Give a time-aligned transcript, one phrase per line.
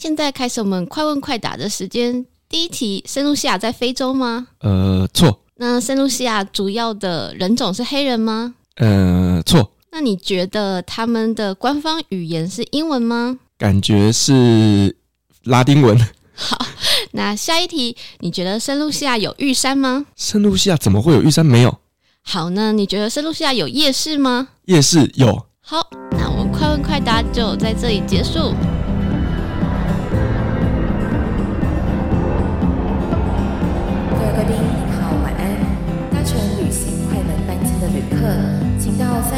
[0.00, 2.24] 现在开始我们快问快答的时间。
[2.48, 4.46] 第一题：圣露西亚在非洲吗？
[4.60, 5.42] 呃，错。
[5.56, 8.54] 那圣露西亚主要的人种是黑人吗？
[8.76, 9.72] 呃，错。
[9.92, 13.38] 那你觉得他们的官方语言是英文吗？
[13.58, 14.96] 感觉是
[15.44, 15.98] 拉丁文。
[16.34, 16.56] 好，
[17.12, 20.06] 那下一题，你觉得圣露西亚有玉山吗？
[20.16, 21.44] 圣露西亚怎么会有玉山？
[21.44, 21.76] 没有。
[22.22, 24.48] 好，那你觉得圣露西亚有夜市吗？
[24.64, 25.44] 夜市有。
[25.60, 28.54] 好，那我们快问快答就在这里结束。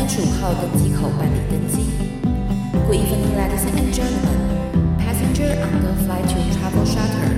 [0.02, 1.86] 三十五号登机口办理登机。
[2.88, 4.34] Good evening, ladies and gentlemen.
[4.98, 7.30] Passenger on the flight to Travel Charter,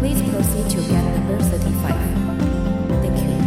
[0.00, 1.94] please proceed to gate number thirty-five.
[3.00, 3.38] Thank you.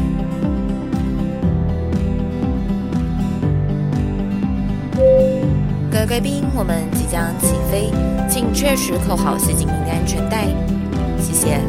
[5.91, 7.91] 各位贵宾，我们即将起飞，
[8.29, 10.47] 请确实扣好系紧您的安全带。
[11.19, 11.59] 谢谢。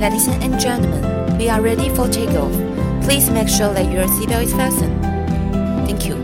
[0.00, 1.02] Ladies and gentlemen,
[1.36, 2.54] we are ready for takeoff.
[3.02, 5.15] Please make sure that your seatbelt is fastened.
[5.96, 6.16] Thank you.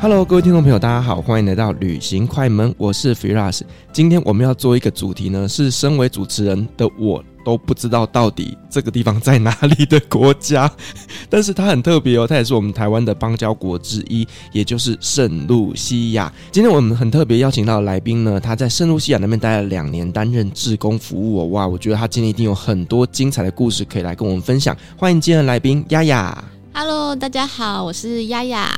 [0.00, 3.60] Hello，各位听众朋友，大家好，欢迎来到旅行快门，我是 Firas。
[3.92, 10.70] 今天我们要做一个主题呢，是身为主持人的我都不知道到底这个地方在哪里的国家，
[11.28, 16.32] 但是它很特别哦，它也是我们台湾的邦交国之一，也就是圣露西亚。
[16.50, 21.46] 今天我们很特别邀请到的来宾呢，他在圣露西亚那边待了两年，担任志工服务哦。
[21.46, 24.76] 哇，我觉得他今天一定有很多精彩的故事可以来跟我们分享。
[24.96, 26.44] 欢迎今天的来宾丫丫。
[26.74, 28.74] Hello，大家好，我是丫丫。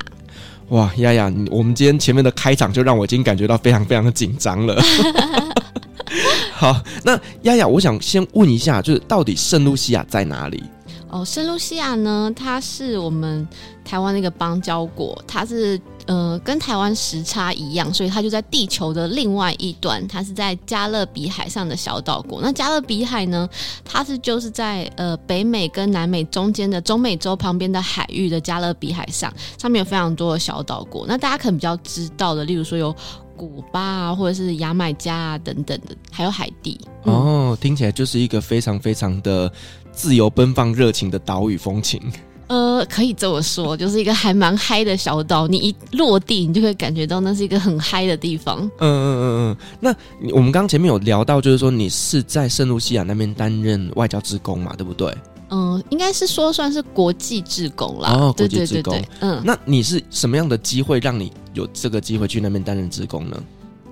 [0.71, 4.83] 哇，丫丫，我们今天前面的开场就让我已经感觉到非常非常的紧张了。
[6.53, 10.63] 好，那丫丫，我想先问一下，就是到底圣露西亚在哪里？
[11.11, 13.47] 哦，圣露西亚呢，它是我们
[13.85, 22.41] 台湾那个邦交国，它是呃跟台湾时差一样，所以它就在地球的另外一端，它是在加勒比海上的小岛国。
[22.43, 23.49] 那加勒比海呢，
[23.85, 31.07] 它是就是在呃北美跟南美中间的中美洲旁边的海域的加勒比海上，上面有非常多的小岛国。
[31.07, 32.93] 那大家可能比较知道的，例如说有
[33.37, 36.81] 古巴啊，或者是牙买加啊等等的，还有海地。
[37.05, 39.51] 嗯、哦，听起来就是一个非常非常的。
[39.97, 42.03] 自由奔放、热情的岛屿风情，
[42.49, 45.47] 呃，可以这么说，就是一个还蛮嗨的小岛。
[45.47, 48.59] 你一落地，你就会感觉到那是一个很嗨的地方。
[48.59, 49.57] 嗯嗯嗯嗯。
[49.79, 49.95] 那
[50.35, 55.17] 我们刚刚前面有聊到，就是说你是在圣露西亚那边担任外交职工嘛，对不对？
[55.55, 58.11] 嗯，应该是说算是国际志工啦。
[58.11, 59.01] 哦，国际志工。
[59.21, 63.41] 嗯，那你是什么样的机会让你有这个机会去那边担任志工呢？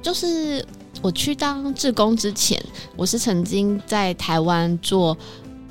[0.03, 0.67] 就是
[1.01, 2.61] 我去当志工之前，
[2.97, 5.17] 我是曾经在台湾做。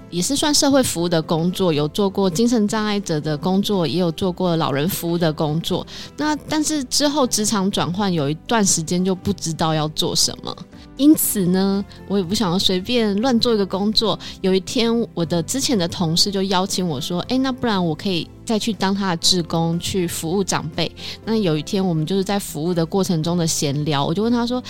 [0.09, 5.87] 也是算社会服务的工作，有做过精神障碍者的工作，也有做过老人服务的工作。
[6.17, 10.53] 那但是之后职场转换，有一段时间就不知道要做什么，
[10.97, 14.17] 因此呢，我也不想要随便乱做一个工作。
[14.41, 20.91] 有一天，我的之前的同事就邀请我说：“哎，那不然我可以。”再去当他的志工，去服务长辈。
[21.23, 24.61] 那有一天，我们就是在服务的过程中的闲聊，我就问他说：“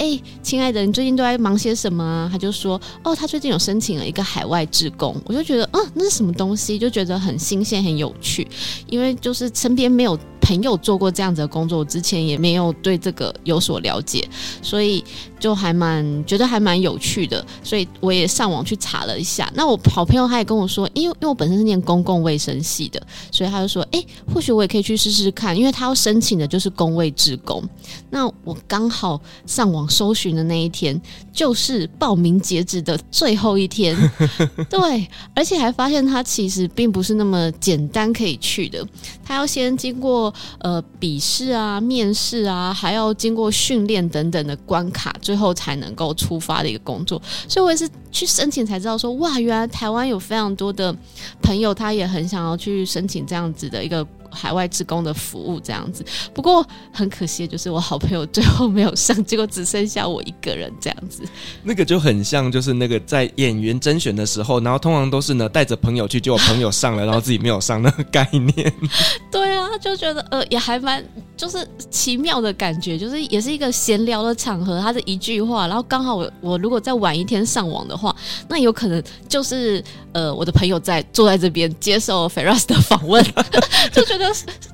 [0.00, 6.78] 哎、亲爱的，你最近都在忙些什么啊？”他就说：“哦，他最近有申请了一个海外志工。”我就觉得，嗯，那是什么东西？
[6.78, 8.48] 就觉得很新鲜、很有趣，
[8.88, 14.26] 因为就是身边没有朋友做过这样子的工作，我之前也没有对这个有所了解，
[14.62, 15.04] 所以
[15.38, 17.44] 就还蛮觉得还蛮有趣的。
[17.62, 19.52] 所以我也上网去查了一下。
[19.54, 23.00] 那我好朋友他也跟我说，因为因为我本身是念公共卫生系的。
[23.30, 27.62] 所以他就说：“哎、或许我也可以去试试看，因为他要申请的就是公卫志工。
[28.10, 30.98] 那我刚好上网搜寻的那一天，
[31.40, 33.96] 就是报名截止的最后一天。
[34.68, 38.86] 对，而且还发现他其实并不是那么简单可以去的，
[39.24, 47.18] 他要先经过呃笔试啊、面试啊，还要经过训练等等的关卡，最后才能够出发的一个工作。
[47.48, 50.94] 所以我也是去申请才知道说，哇，原来台湾有非常多的
[51.40, 54.06] 朋友，他也很想要去申请。”这样子的一个。
[54.32, 61.24] 海外职工的服务这样子，不过很可惜，就是我好朋友最后没有上，结果只剩下我一个人这样子。
[61.62, 68.72] 那个就很像，就是那个在演员甄选的时候，然后通常都是呢带着朋友去，结果朋友上了，然后自己没有上那个概念。
[69.30, 71.04] 对啊，就觉得呃也还蛮
[71.36, 78.14] 就是奇妙的感觉，就是也是一个闲聊的场合，他的一句话，然后刚好我我如果再晚一天上网的话，
[78.48, 79.82] 那有可能就是
[80.12, 83.24] 呃我的朋友在坐在这边接受 Firas 的访问，
[83.92, 84.30] 就觉得。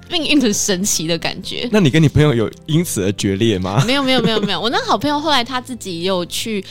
[0.08, 1.68] 命运很神奇的感觉。
[1.72, 3.82] 那你跟你朋友有因此而决裂吗？
[3.84, 4.60] 没有，没有，没有，没有。
[4.60, 6.64] 我那好朋友后来他自己也有去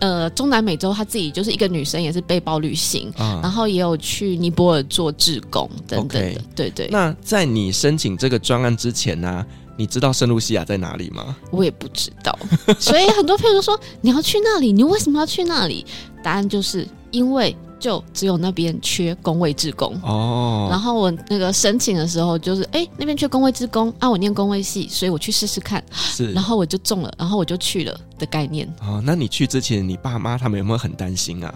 [0.00, 9.44] 呃中南美洲，她自己就是一个女生，也是背包旅行，啊然后也有去尼泊尔做志工等等的对对，那在你申请这个专案之前呢、
[9.76, 11.34] 你知道圣露西亚在哪里吗？
[11.50, 12.38] 我也不知道，
[12.78, 15.86] 所以很多朋友就说你要去那里，你为什么要去那里？
[16.22, 19.98] 答案就是因为就只有那边缺工位职工。
[20.02, 28.68] 哦，然后我那个申请的时候，就是哎那边缺工位职工啊，我念工位系，所以我去试试看，是，然后我就中了，然后我就去了的概念。
[28.80, 31.54] 哦，那你去之前，你爸妈他们有没有很担心啊？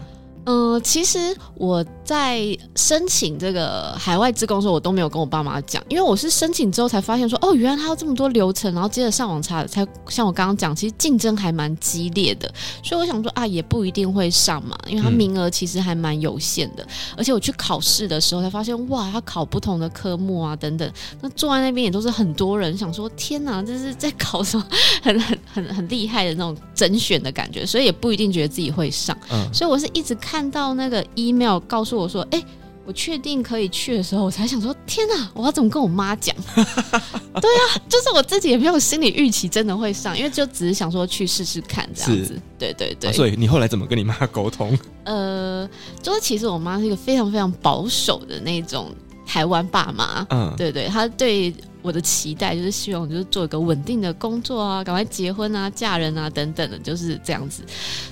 [0.73, 1.19] 嗯、呃，其实
[1.55, 12.53] 我在申请这个海外职工的时候，我都没有跟我爸妈讲，因为我是申请之后才发现说，哦，原来他有这么多流程，然后接着上网查，才像我刚刚讲，其实竞争还蛮激烈的，
[12.83, 16.89] 所以我想说啊，也不一定会上嘛，因为他名额其实还蛮有限的，嗯、
[17.19, 24.67] 而且我去考试的时候才发现，哇，他考不同的科目啊等等，那坐在那边也都是很多人，想说天哪，这是在考什么
[25.03, 30.33] 很很很很厉害的那种甄选的感觉，所以也不一定觉得自己会上，嗯，所以我是一直看。
[30.33, 32.47] 看到那个 email 告诉我说：“哎、欸，
[32.87, 36.35] 我确定可以去的时候，我才想说，天哪，我要怎么跟我妈讲？
[36.55, 42.41] 对啊，就是我自己也没有心理预期真的会上，因为就只是想说去试试看这样子。
[42.57, 43.13] 对对对、啊。
[43.13, 44.79] 所以你后来怎么跟你妈沟通？
[45.03, 45.69] 呃，
[46.01, 48.95] 就是其实我妈是一个非常非常保守的那种
[49.27, 50.25] 台湾爸妈。
[50.31, 57.65] 嗯，对对，她对。”我的期待就是希望，就是做一个稳定的工作啊，赶快结婚啊，嫁人啊，等等的，就是这样子。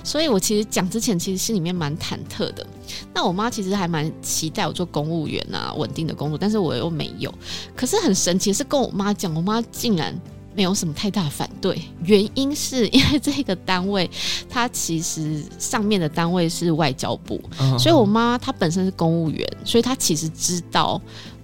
[0.03, 2.67] 所以我其实讲之前，其实心里面蛮忐忑的。
[3.13, 7.33] 那我妈其实还蛮期待我做公务员啊，稳定的工作，但是我又没有。
[7.73, 10.13] 可是很神奇的是，跟我妈讲，我妈竟然
[10.53, 11.81] 没有什么太大反对。
[12.03, 14.09] 原因是因为这个单位，
[14.49, 17.39] 它其实上面的单位是外交部，
[17.79, 21.01] 所以我妈她本身是公务员，所以她其实知道，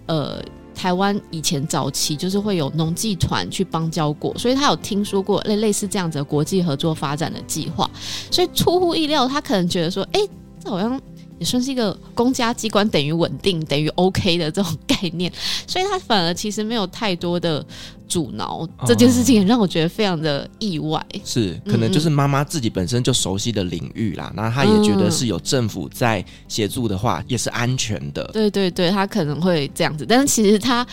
[0.07, 0.44] 呃。
[0.77, 7.89] 台湾以前早期就是会有农技团去帮交过，所以他有听说过类类似这样子的国际合作发展的计划，
[8.29, 10.21] 所以出乎意料，他可能觉得说，哎、
[10.63, 11.01] 这好像。
[11.39, 15.31] 也算是一个公家机关等于稳定等于 OK 的这种概念，
[15.66, 17.66] 所以他反而其实没有太多的
[18.07, 21.00] 阻挠这件事情，也让我觉得非常的意外。
[21.13, 28.24] 哦、是，可能就是妈妈自己本身就熟悉的领域啦，那他也觉得是有政府在协助的话，也是安全的。
[28.33, 30.86] 对对对，他可能会这样子，但是其实他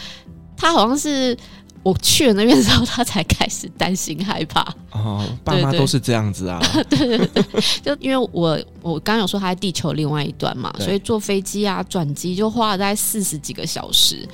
[0.57, 1.37] 他好像是。
[1.85, 4.63] 我去了那边之后，他才开始担心害怕。
[4.91, 6.59] 哦，爸妈都是这样子啊。
[6.89, 7.45] 对 对对，
[7.85, 14.27] 就因为我我刚刚有说他在地球另外一端嘛，所以坐飞机啊转机就花了大概四十几个小时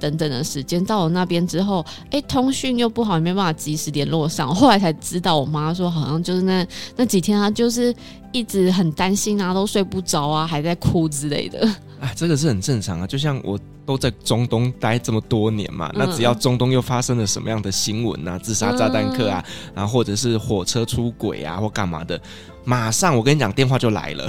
[0.00, 0.84] 等等的时间。
[0.84, 4.52] 到了那边之后，哎，通讯又不好，也没办法及时联络上。
[4.52, 6.66] 后来才知道，我妈说好像就是那
[6.96, 7.94] 那几天，她就是
[8.32, 11.68] 一直很担心啊，都睡不着啊，还在哭之类的。
[12.00, 13.56] 哎，这个是很正常啊，就像我。
[13.86, 19.42] 都在中东待这么多年嘛，那只要中东又发生了什么样的新闻啊，自杀炸弹客啊，
[19.74, 22.20] 然后或者是火车出轨啊，或干嘛的。
[22.66, 24.26] 马上，我跟你讲，电话就来了。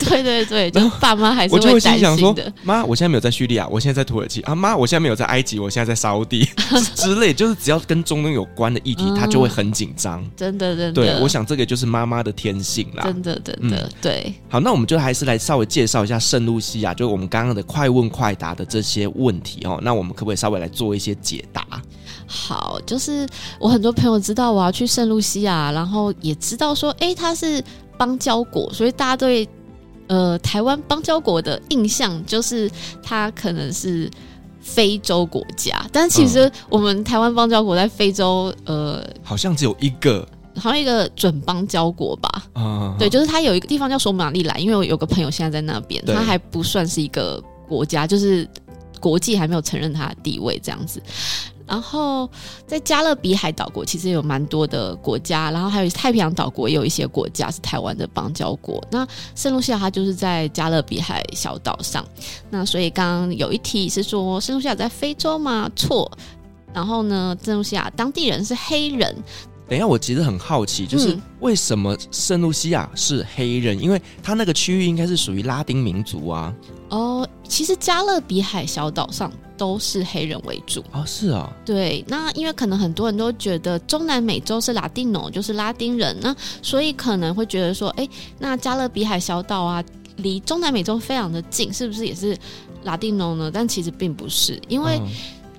[0.00, 1.70] 对 对对， 就爸妈还是会担心的。
[1.70, 2.34] 我就会心想说
[2.64, 4.56] ：“妈，我现在没有在叙利亚，我现在在土耳其啊。
[4.56, 6.44] 妈，我现在没有在埃及，我现在在沙乌地
[6.96, 7.32] 之类。
[7.32, 10.28] 就是只要跟中东有关的议题，他、嗯、就会很紧张。
[10.36, 10.92] 真的，真的。
[10.92, 13.04] 对，我想这个就是妈妈的天性啦。
[13.04, 14.34] 真的，真的，对。
[14.48, 19.78] 好，那我们就还是来稍微介绍一下圣露西亚，就是我们刚刚的快问快答的这些问题哦。
[19.80, 21.64] 那我们可不可以稍微来做一些解答？
[22.26, 23.26] 好，就是
[23.58, 27.62] 我很多朋友知道我要去圣露西亚，然后也知道说，哎，他是。
[27.98, 29.48] 邦交国，所以大家对
[30.06, 32.70] 呃台湾邦交国的印象就是
[33.02, 34.06] 它可能是
[34.60, 42.42] 非洲国家，但其实我们台湾邦交国在非洲呃好像只有一个，好像一个准邦交国吧？
[42.54, 48.46] 嗯，对，就是它有一个地方叫索马利兰，因为我有个朋友现在在那边，它还不算是一个国家，就是
[49.00, 51.00] 国际还没有承认它的地位这样子。
[51.66, 52.30] 然后
[52.66, 58.82] 在加勒比海岛国其实有蛮多的国家，然后还有太平洋岛国也有一些国家是台湾的邦交国。
[58.90, 62.06] 那圣露西亚它就是在加勒比海小岛上，
[62.50, 65.68] 那所以刚刚有一题是说圣露西亚在非洲吗？
[65.74, 66.10] 错。
[66.72, 69.16] 然后呢，圣露西亚当地人是黑人。
[69.68, 73.76] 等一下，我其实很好奇，就是为什么圣露西亚是黑人？
[73.76, 76.54] 嗯、因为它那个区域应该是属于拉丁民族啊。
[76.88, 82.04] 哦，其实加勒比海小岛上都是黑人为主哦，是啊，对。
[82.06, 88.08] 那因为可能很多人都觉得中南美洲是拉丁诺，就是拉丁人，那所以可能会觉得说，哎，
[88.38, 89.82] 那加勒比海小岛啊，
[90.18, 92.38] 离中南美洲非常的近，是不是也是
[92.84, 93.50] 拉丁诺呢？
[93.52, 94.96] 但其实并不是，因为。
[95.00, 95.08] 嗯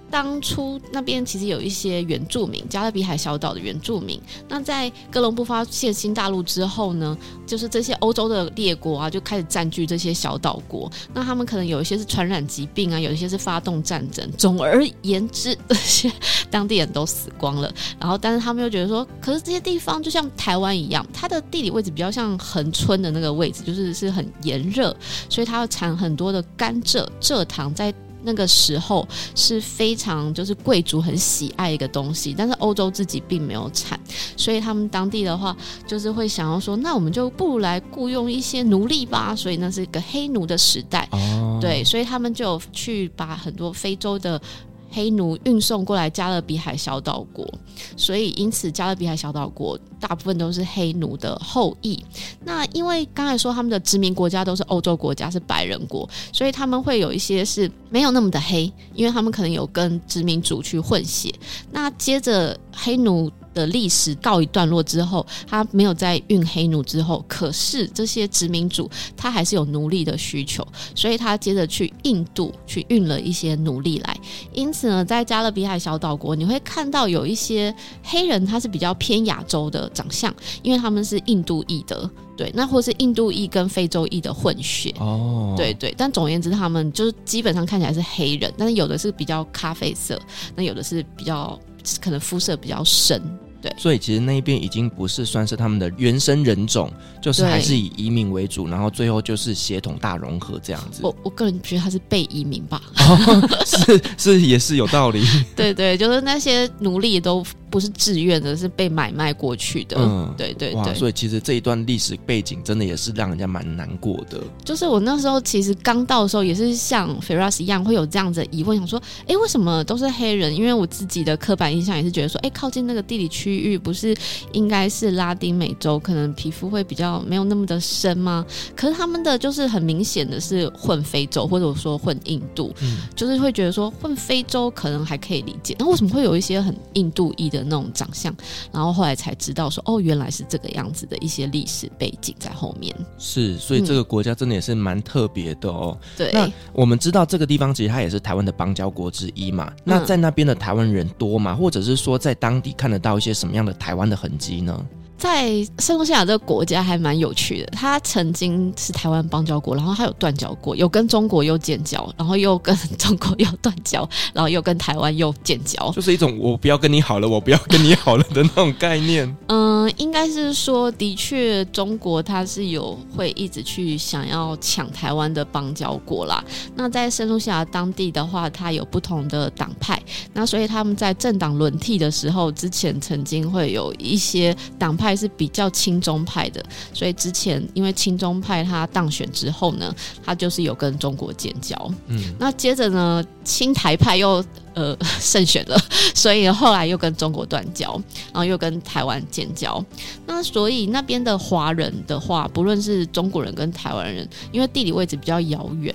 [0.10, 4.20] 当初那边其实有一些原住民，加勒比海小岛的原住民。
[4.48, 10.90] 那在哥伦布发现新大陆之后呢，就是这些欧洲的列国啊，就开始占据这些小岛国。
[11.14, 14.30] 那他们可能有一些是传染疾病啊，有一些是发动战争。
[14.38, 16.12] 总而言之，这些
[16.50, 17.72] 当地人都死光了。
[18.00, 24.96] 然后，但是他们又觉得说，可是这些地方就像台湾一样，它的地理位置比较像恒春的那个位置，就是是很炎热，
[25.30, 27.94] 所以它要产很多的甘蔗、蔗糖在。
[28.28, 33.98] 那个时候是非常就是贵族很喜爱一个东西，但是欧洲自己并没有产，
[34.36, 35.56] 所以他们当地的话
[35.88, 39.34] 就是会想要说，那我们就不如来雇佣一些奴隶吧。
[39.34, 44.42] 所以那是一个黑奴的时代，哦、对，所以他们就去把很多非洲的。
[44.90, 47.48] 黑奴运送过来加勒比海小岛国，
[47.96, 52.04] 所以因此加勒比海小岛国大部分都是黑奴的后裔。
[52.44, 61.34] 那因为刚才说他们的殖民国家都是欧洲国家，是白人国，所以他们会有一些是没有那么的黑，因为他们可能有跟殖民主去混血。
[61.72, 63.32] 那接着黑奴。
[63.58, 74.16] 的历史告一段落之后，他没有再运黑奴之后，可是这些殖民主他还是有奴隶的需求，所以他接着去印度去运了一些奴隶来。
[74.54, 77.74] 因此呢，在加勒比海小岛国，你会看到有一些
[78.04, 85.94] 黑人，他是比较偏亚洲的长相，因为他们是印度裔的，对，那或是印度裔跟非洲裔的混血，哦，对对。
[85.98, 90.20] 但总而言之，他们就是基本上看起来是黑人，但是有的是比较咖啡色，
[90.56, 91.60] 那有的是比较
[92.00, 93.22] 可能肤色比较深。
[93.62, 101.02] 对，所以其实那一边已经不是算是他们的原生人种，就是还是以移民为主，然后最后就是血统大融合这样子。
[101.04, 105.24] 我我个人觉得他是被移民吧，哦、是是也是有道理。
[105.56, 107.46] 对对，就是那些奴隶都。
[107.70, 109.98] 不是自愿的，是被买卖过去的。
[110.00, 110.94] 嗯，对对对。
[110.96, 114.42] 所以其实这一段历史背景真的也是让人家蛮难过的。
[114.64, 120.56] 就是我那时候其实刚到的时候，也是像 Firas 一样会有这样子的疑问，想说，哎，为什么都是黑人？
[120.56, 124.16] 因为我自己的刻板印象也是觉得说，哎，靠近那个地理区域，不是
[124.54, 128.46] 应该是拉丁美洲，可能皮肤会比较没有那么的深吗？
[128.76, 137.58] 可是他们的就是很明显的是混非洲，或者说混印度，嗯，就是会觉得说混非洲可能还可以理解，那为什么会有一些很印度裔的？
[137.68, 138.34] 的那种长相，
[138.72, 142.96] 然后后来才知道说，哦，原来是这个样子的一些历史背景在后面。
[143.18, 145.98] 是，所以这个国家真的也是蛮特别的哦。
[146.02, 149.72] 嗯、对，那我们知道这个地方其实它也是台湾的邦交国之一嘛。
[149.84, 151.56] 那在那边的台湾人多吗？
[151.56, 154.86] 或者是说在当地看得到一些什么样的台湾的痕迹呢？
[155.28, 169.28] 在圣路西亚这个国家还蛮有趣的，它曾经是台湾邦交国，然后它有断交过，有跟中国又建交，然后又跟中国又断交，然后又跟台湾又建交，就是一种我不要跟你好了，我不要跟你好了的那种概念。
[169.48, 176.42] 嗯，应该是说，的确，中国它是有会一直去想要抢台湾的邦交国啦。
[176.76, 180.02] 那在圣露西亚当地的话，它有不同的党派，
[180.32, 185.18] 那所以他们在政党轮替的时候，之前曾经会有一些党派。
[185.18, 186.64] 是比较亲中派的，
[186.94, 189.92] 所以之前因为亲中派他当选之后呢，
[190.24, 191.76] 他就是有跟中国建交。
[192.06, 194.46] 嗯，那接着呢，亲台派又
[194.78, 195.76] 呃 胜选了，
[196.14, 197.92] 所以后来又跟中国断交，
[198.32, 199.84] 然后又跟台湾建交。
[200.28, 205.94] 那所以那边的华人的话，不论是中国人跟台湾人，因为地理位置比较遥远。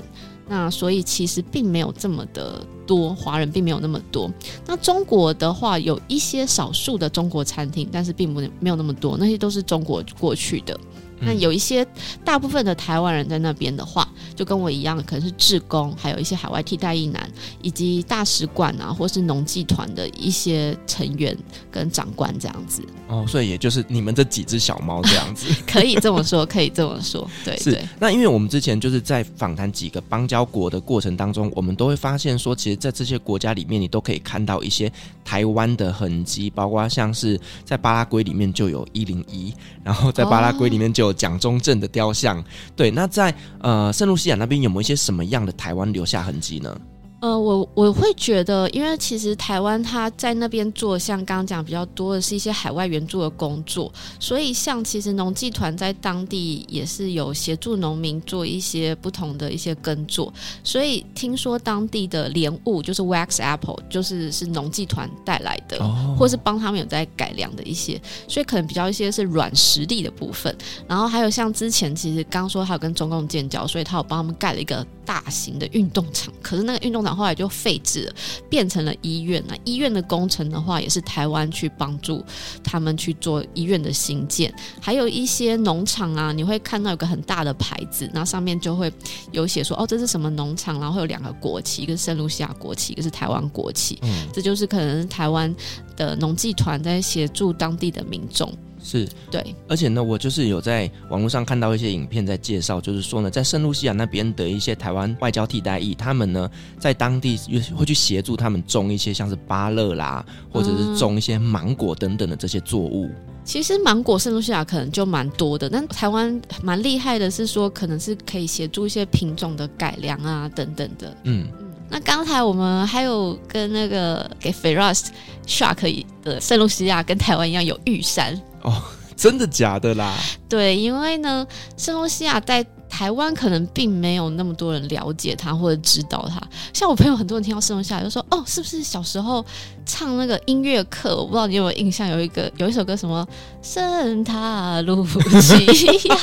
[0.48, 4.30] 那所以其实并没有这么的多华人，并没有那么多。
[4.66, 10.78] 那中国的话，有一些少数的中国餐厅，但是并不没有那么多，那些都是中国过去的。
[11.24, 11.86] 那有一些
[12.24, 17.30] 大部分的台湾人在那边的话，就跟我一样，可能是志工，还有一些海外替代役男，
[17.62, 21.36] 以及大使馆啊，或是农技团的一些成员
[21.70, 22.82] 跟长官这样子。
[23.08, 27.28] 哦，所以也就是你们这几只小猫这样子， 可以这么说，可以这么说。
[27.44, 27.88] 对，是对。
[28.00, 34.90] 那因为我们之前就是在访谈几个邦交国的过程当中，我们都会发现说，其实，在这些国家里面，你都可以看到一些
[35.24, 41.11] 台湾的痕迹，包括像是在巴拉圭里面就有一零一，然后在巴拉圭里面就有。
[41.12, 42.42] 蒋中正的雕像，
[42.74, 46.80] 对，那在呃圣露西亚那边有没有一些什么样的台湾留下痕迹呢？
[47.22, 70.52] 呃，我我会觉得，因为其实台湾他在那边做，像刚刚讲比较多的是一些海外援助的工作，所以像其实农技团在当地也是有协助农民做一些不同的一些耕作，所以听说当地的莲雾就是 wax apple，就是是农技团带来的，哦、或是帮他们有在改良的一些，所以可能比较一些是软实力的部分，
[70.88, 77.11] 然后还有像之前其实刚说还有跟中共建交，所以他有帮他们盖了一个大型的运动场，可是那个运动场。
[77.12, 78.14] 团后来就废置了，
[78.48, 79.42] 变成了医院。
[79.46, 82.24] 那医院的工程的话，也是台湾去帮助
[82.64, 84.52] 他们去做医院的兴建。
[84.80, 88.92] 还有一些农场啊，你会看到有个很大的牌子，那上面就会
[89.30, 93.98] 有写说，哦，这是什么农场，然后会有两个国旗，一个是圣露西亚国旗，一个是台湾国旗。
[94.02, 95.54] 嗯，这就是可能台湾
[95.96, 98.52] 的农技团在协助当地的民众。
[98.82, 107.38] 是对，而且呢，我就是有在网络上看到一些影片在介绍，就是说呢，在圣露西亚那边的一些台湾外交替代役，他们呢在当地
[107.76, 113.06] 会去协助他们种一些像是芭乐啦，或者是种一些芒果等等的这些作物。
[113.06, 121.16] 嗯、其实芒果圣露西亚可能就蛮多的，但台湾蛮厉害的是说，可能是可以协助一些品种的改良啊等等的。
[121.24, 125.06] 嗯嗯，那刚才我们还有跟那个给 Firas
[125.46, 128.40] Shark 的圣露西亚跟台湾一样有玉山。
[128.62, 128.82] 哦，
[129.16, 130.14] 真的假的啦？
[130.48, 136.40] 对，因为呢，圣露西亚在台湾可能并没有那么多人了解他或者知道他。
[136.74, 139.44] 像我朋友很多人听到圣露西亚就说：“哦，是不是小时候
[139.86, 143.26] 唱那个音乐课？”我不知道你有没有印象，有一个有一首歌什么
[143.62, 145.06] “圣塔露
[145.40, 146.16] 西亚”，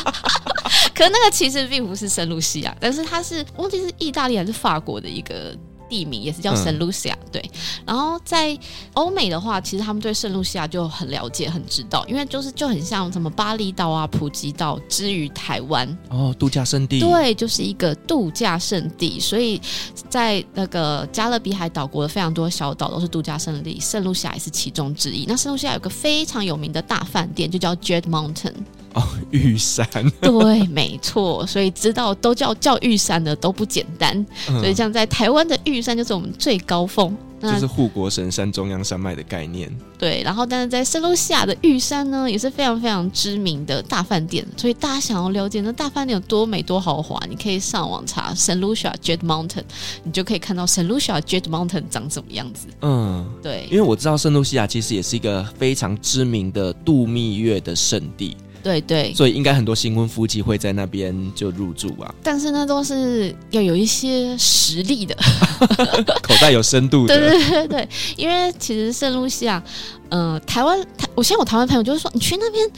[0.94, 5.56] 可那个其实并不是圣露西亚，但是它是忘记是意大利还是法国的一个。
[5.90, 7.44] 地名也是叫圣露西亚，对。
[7.86, 8.58] 然后在
[8.94, 17.00] 欧美的话，其实他们对圣露西亚就很了解、很知道，因为就是就很像什么巴厘岛啊、普吉岛之于台湾哦，度假胜地。
[17.00, 19.20] 对，就是一个度假胜地。
[19.20, 19.60] 所以
[20.10, 25.26] 在那个加勒比海岛国的非常多小岛都是度假胜地，圣露西亚也是其中之一。
[25.28, 28.54] 那圣露西亚有个非常有名的大饭店，就叫 Jade Mountain。
[28.94, 29.88] 哦， 玉山。
[30.22, 34.16] 对，没错，所以知道都叫叫玉山的都不简单。
[34.50, 39.72] 嗯、所以像在台湾的玉山就是我们最高峰，就是护国神山中央山脉的概念。
[39.98, 44.46] 对，然后但是在圣露西亚的玉山呢，也是非常非常知名的大饭店。
[44.56, 49.64] 所以大家想要了解那大饭店有多美多豪华，你可以上网查圣露西亚 Jade Mountain，
[50.04, 52.68] 你就可以看到圣露西亚 Jade Mountain 长什么样子。
[52.82, 58.38] 嗯，对，因为我知道圣露西亚其实也是一个非常知名的度蜜月的圣地。
[58.64, 62.14] 对对，所以应该很多新婚夫妻会在那边就入住吧。
[62.24, 65.16] 但是那，都是要有一些实力的，
[66.22, 67.16] 口袋有深度的。
[67.20, 69.62] 对对对对，因为其实圣露西亚，
[70.10, 72.70] 呃，台湾台，我现在我台湾朋友就是说，你去那边。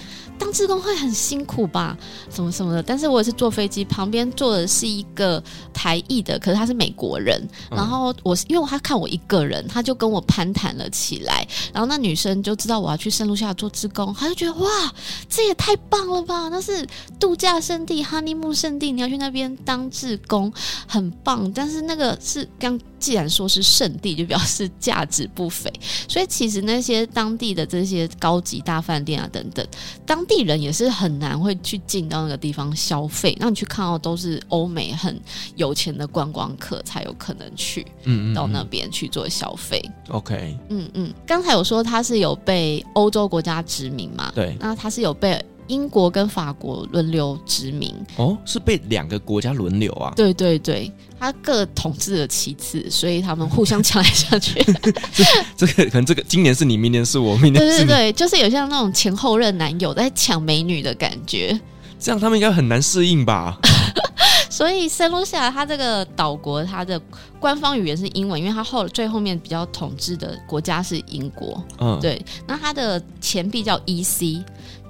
[0.42, 1.96] 当志工会很辛苦吧，
[2.32, 2.82] 什么什么的。
[2.82, 7.40] 但是我也是坐飞机，旁边坐的是一个台裔的，可是他是美国人。
[7.70, 11.48] 嗯、然后我因为他看我一个人，他就跟我攀谈了起来。
[11.72, 14.92] 然后那女生就知道我要去圣路西亚做志工，他就觉得哇，
[15.30, 16.50] 这也太棒了吧！
[16.50, 16.88] 那是
[17.20, 20.52] 度假胜地、哈尼木圣地，你要去那边当志工，
[20.88, 21.52] 很棒。
[21.54, 25.70] 但是那个是刚既然说是圣地，就表示价值不菲。
[26.08, 29.66] 所以其实那些当地的这些高级大饭店啊等等，
[30.06, 35.20] 当地人也是很难会去进到那个地方消费，那你去看到都是欧美很
[35.56, 39.82] 有钱的观光客才有可能去，嗯，到那边去做消费。
[40.10, 44.32] OK，嗯嗯，刚才有说他是有被欧洲国家殖民嘛？
[44.36, 47.96] 对，那他是有被英国跟法国轮流殖民。
[48.18, 50.12] 哦，是被两个国家轮流啊？
[50.18, 54.62] 对对对，他各统治了七次，所以他们互相抢来抢去。
[55.16, 55.24] 这
[55.56, 57.86] 这个可能这个今年是你，明年是我，明年是你。
[57.86, 61.58] 对对对，就是有像那种前后任男友在抢美女的感觉。
[61.98, 63.58] 这样他们应该很难适应吧？
[64.50, 67.00] 所以圣露西亚它这个岛国，它的
[67.40, 71.64] 官方语言是英文，因为它后最后面比较统治的国家是英国。
[71.80, 72.22] 嗯，对。
[72.46, 73.80] 那它的钱币叫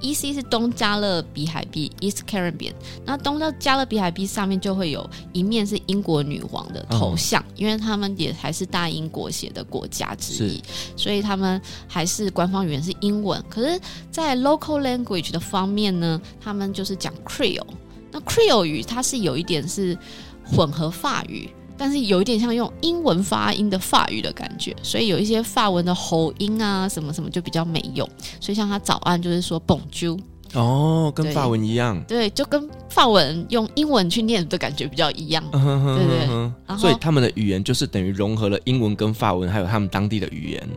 [0.02, 2.74] EC，EC 是东加勒比海币 （East Caribbean）。
[3.06, 10.62] 那东到加勒比海币上面就会有一面是英国女王的头像，嗯、因为他们也还是大英国协的国家之一，
[10.96, 13.44] 所以他们还是官方语言是英文。
[13.50, 13.80] 可是，
[14.12, 17.66] 在 local language 的方面呢，他们就是讲 Creole。
[18.12, 19.98] 那 Creole 语它是有一点是
[20.46, 21.50] 混合法语，
[21.82, 28.08] 但是有一点像用英文发音的法语的感觉，所以有一些法文的喉音啊什么什么就比较没用。
[28.39, 30.20] 所以像他早安就是说 Bonjour
[30.54, 36.28] 哦，跟法文一样，对，就跟法文用英文去念的感觉比较一样，嗯、哼哼哼对对
[36.67, 36.78] 对。
[36.78, 40.70] 所以他们的语言就是等于融合了英文跟法文，还有他们当地的语言。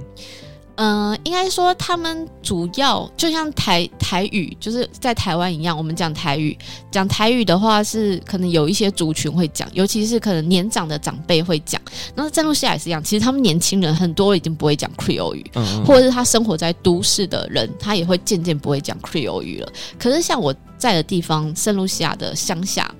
[0.76, 6.56] 嗯、呃，应该说他们主要就像台台语，就是在台湾一样，我们讲台语，
[6.90, 11.80] 讲台语的话是可能有一些族群会讲，尤其是可能年长的长辈会讲。
[12.14, 19.72] 那圣露西亚也是一样，其实他们年轻人很多已经不会讲 Creole 语，嗯嗯或者是他生活在都市的人，他也会渐渐不会讲 Creole 语了。
[19.98, 22.92] 可是像我在的地方，圣露西亚的乡下，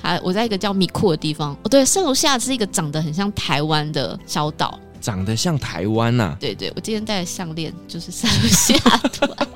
[0.00, 4.78] 还我在一个叫米库的地方，哦，对，圣露西亚是一个长得很像台湾的小岛。
[5.06, 8.74] 长得像台湾呐、啊，对对，我今天戴的项链就是上下，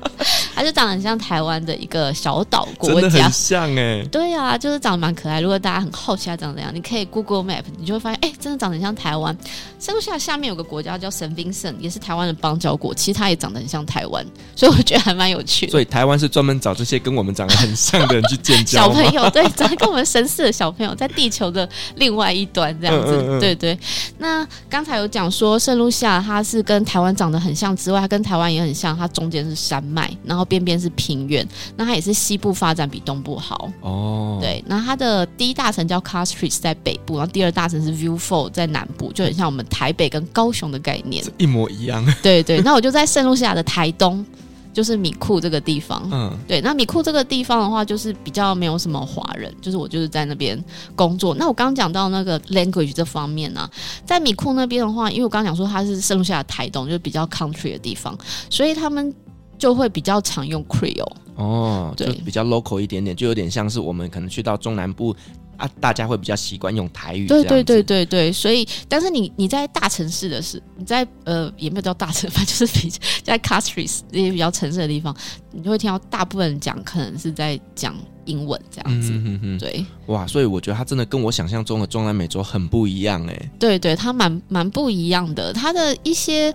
[0.61, 4.07] 它它就长得很像台湾的一个小岛国家，真的很像哎、欸。
[4.11, 5.41] 对啊，就是长得蛮可爱。
[5.41, 9.35] 如果大家很好奇它长怎样，你可以 Google Map，你就会发现，哎，真的长得很像台湾。
[9.79, 14.23] 圣露西亚下面有个国家叫神兵圣，也是台湾的邦交国，其实它也长得很像台湾，
[14.55, 15.71] 所以我觉得还蛮有趣的。
[15.71, 18.81] 所以台湾是专门找这些跟我们长得很像的人去建交。
[18.83, 23.13] 小朋友对，长得跟我们神似的小朋友，在地球的另外一端这样子。
[23.13, 23.75] 嗯嗯嗯对对。
[24.19, 31.47] 那刚才有讲说圣露西亚它是跟台湾长得很像之外，它跟台湾也很像，它中间是山脉，然后边边是平原。
[31.77, 34.37] 那它也是西部发展比东部好哦。
[34.41, 42.05] 对，那它的第一大城叫 Castries 在北部，然后第二大城是 Fort 在南部，就很像我们台北跟高雄的概念，一模一样。
[42.21, 42.59] 对对。
[42.61, 44.25] 那我就在圣露西亚的台东。
[44.73, 50.57] 就是米库这个地方，嗯，对，那米库这个地方的话，就是比较没有什么华人，就是我就是在那边
[50.95, 51.35] 工作。
[51.35, 53.71] 那我刚刚讲到那个 language 这方面呢、啊，
[54.05, 58.17] 在米库那边的话，因为我刚刚讲说它是圣露西亚的台东，就是比较 country 的地方，
[58.49, 59.13] 所以他们
[59.61, 65.15] 就会比较常用 Creole 哦，对，比较 local 一点点，就有点像是我们可能去到中南部。
[65.57, 67.27] 啊，大家会比较习惯用台语。
[67.27, 75.15] 对对对对对，所以，但是你你在大城市的是，你在呃也没有叫大城，反正就是比在 Castries 这些比较城市的地方，
[75.51, 77.95] 你就会听到大部分人讲，可能是在讲
[78.25, 79.11] 英文这样子。
[79.13, 83.51] 嗯对，哇，所以我觉得它真的跟我想象中的中南美洲很不一样哎。
[83.59, 86.51] 对对，它蛮蛮不一样的，它的一些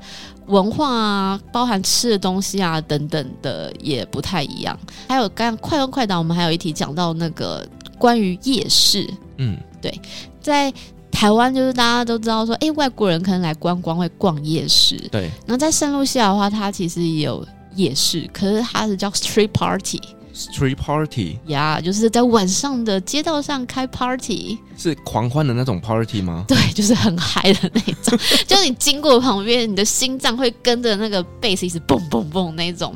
[0.46, 4.78] 文化啊，包含吃的东西啊等等的也不太一样。
[5.08, 7.66] 还有刚刚快问快答，我们还有一题讲到那个。
[7.98, 9.90] 关于夜市，嗯，对，
[10.42, 10.70] 在
[11.10, 15.30] 台湾就是大家都知道说，哎，外国人可能来观光会逛夜市，对。
[15.46, 17.42] 然后在圣路西亚的话，它其实也有
[17.74, 19.48] 夜市，可是它是叫 street
[20.36, 26.44] party，street party，呀，yeah, 就是在晚上的街道上开 party，是狂欢的那种 party 吗？
[26.46, 32.94] 对，就是很嗨的那种，就是你经过旁边，你的心脏会跟着那个 bass 一直蹦蹦蹦那种。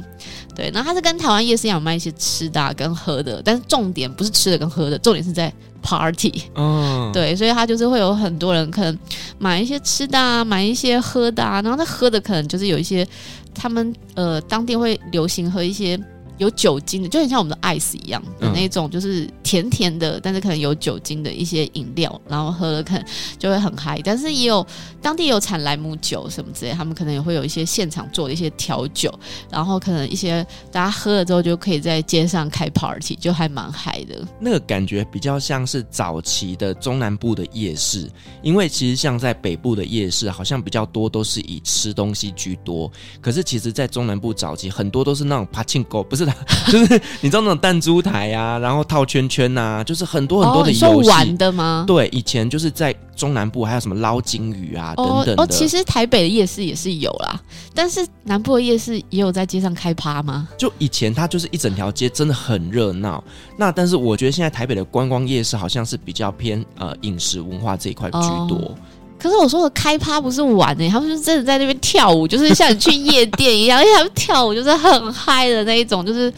[0.54, 5.50] 对，然后它是跟台湾夜市一样卖一些吃的、啊、跟喝的，但是重点不是吃的跟喝的，重点是在
[5.80, 6.42] party。
[6.54, 8.98] 嗯， 对，所以它就是会有很多人可能
[9.38, 13.06] 买一些吃的啊，买一些喝的啊，然后他喝的可能就是有一些
[13.54, 15.98] 他们呃当地会流行喝一些。
[16.40, 23.04] 有酒精的，就很像我们的 ice 一样的那种，就是甜甜的，但是可能有酒精的一些饮料，然后喝了可能
[23.38, 24.00] 就会很嗨。
[24.02, 24.66] 但是也有
[25.02, 29.12] 当地有产莱姆酒什么之类，他们可能也会有一些现场做的一些调酒，
[29.50, 34.26] 然后可能一些大家喝了之后就可以在街上开 party，就还蛮嗨的。
[34.40, 38.10] 那个感觉比较像是早期的中南部的夜市，
[38.42, 42.90] 因为其实像在北部的夜市，好像比较多都是以吃东西居多。
[43.20, 46.70] 可是其实，在中南部早期，很多都是那种柏青哥，不是的。
[46.70, 51.84] 就是你知道那种弹珠台、啊，然后套圈圈呐、啊，就是很多很多的游戏、哦、玩的吗？
[51.86, 55.42] 对，以前就是在中南部还有什么捞金鱼啊、哦、等等的。
[55.42, 57.40] 哦，其实台北的夜市也是有啦，
[57.74, 60.48] 但是南部的夜市也有在街上开趴吗？
[60.56, 63.22] 就以前它就是一整条街真的很热闹。
[63.56, 68.56] 那但是我觉得现在台北的观光夜市好像是比较偏呃饮食文化这一块居多。
[68.56, 68.74] 哦
[69.20, 76.32] 可是我说的开趴不是玩诶、欸，他们是真的在那边跳舞，就是像你去夜店一样，因为他们跳舞就是很嗨的那一种，就是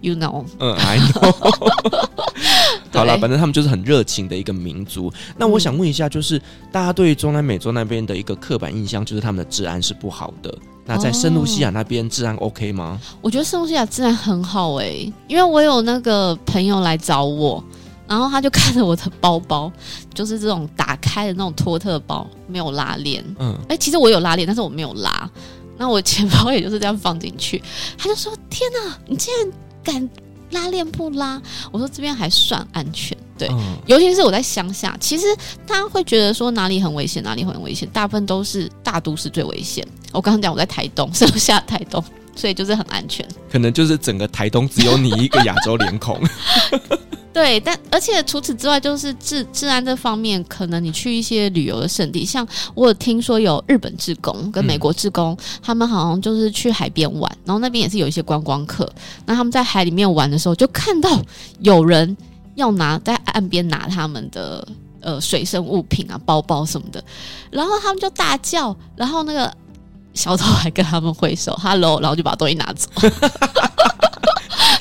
[0.00, 2.10] you know， 嗯，I know。
[2.92, 5.12] 好了，反正他们就是很热情的一个民族。
[5.36, 10.52] 那我想问一下，就是、嗯、大家对于中南美洲那边的一个刻板印象，就是他们的治安是不好的。
[10.84, 13.00] 那在圣露西亚那边治安 OK 吗？
[13.20, 17.62] 我觉得圣露西亚治安很好诶、欸，因为我有那个朋友来找我。
[18.10, 19.70] 然后他就看着我的包包，
[20.12, 23.24] 就是这种打开的那种托特包，没有拉链。
[23.38, 25.30] 嗯，哎，其实我有拉链，但是我没有拉。
[25.78, 27.62] 那我钱包也就是这样放进去。
[27.96, 29.52] 他就说：“天哪，你竟然
[29.84, 30.10] 敢
[30.50, 35.24] 拉链不拉？”我说：“这边还算安全。”对，嗯、尤其是我在乡下，其实
[35.64, 39.86] 大家会觉得说哪里很危险，哪里很危险，大部分都是大都市最危险。
[40.12, 42.04] 我刚刚讲我在台东，圣露西亚台东，
[42.40, 43.26] 所以就是很安全。
[43.52, 46.18] 可能就是整个台东只有你一个亚洲脸孔。
[47.32, 58.92] 对，但而且除此之外，就是治治安这方面，可能你去一些旅游的圣地，像我有听说有日本志工跟美国志工，嗯、他们好像就是去海边玩，然后那边也是有一些观光客，
[59.26, 61.22] 那他们在海里面玩的时候，就看到
[61.60, 62.16] 有人
[62.56, 64.66] 要拿在岸边拿他们的
[65.00, 67.02] 呃随身物品啊，包包什么的，
[67.52, 69.54] 然后他们就大叫，然后那个
[70.14, 72.88] 小偷还跟他们挥手，hello，然后就把东西拿走。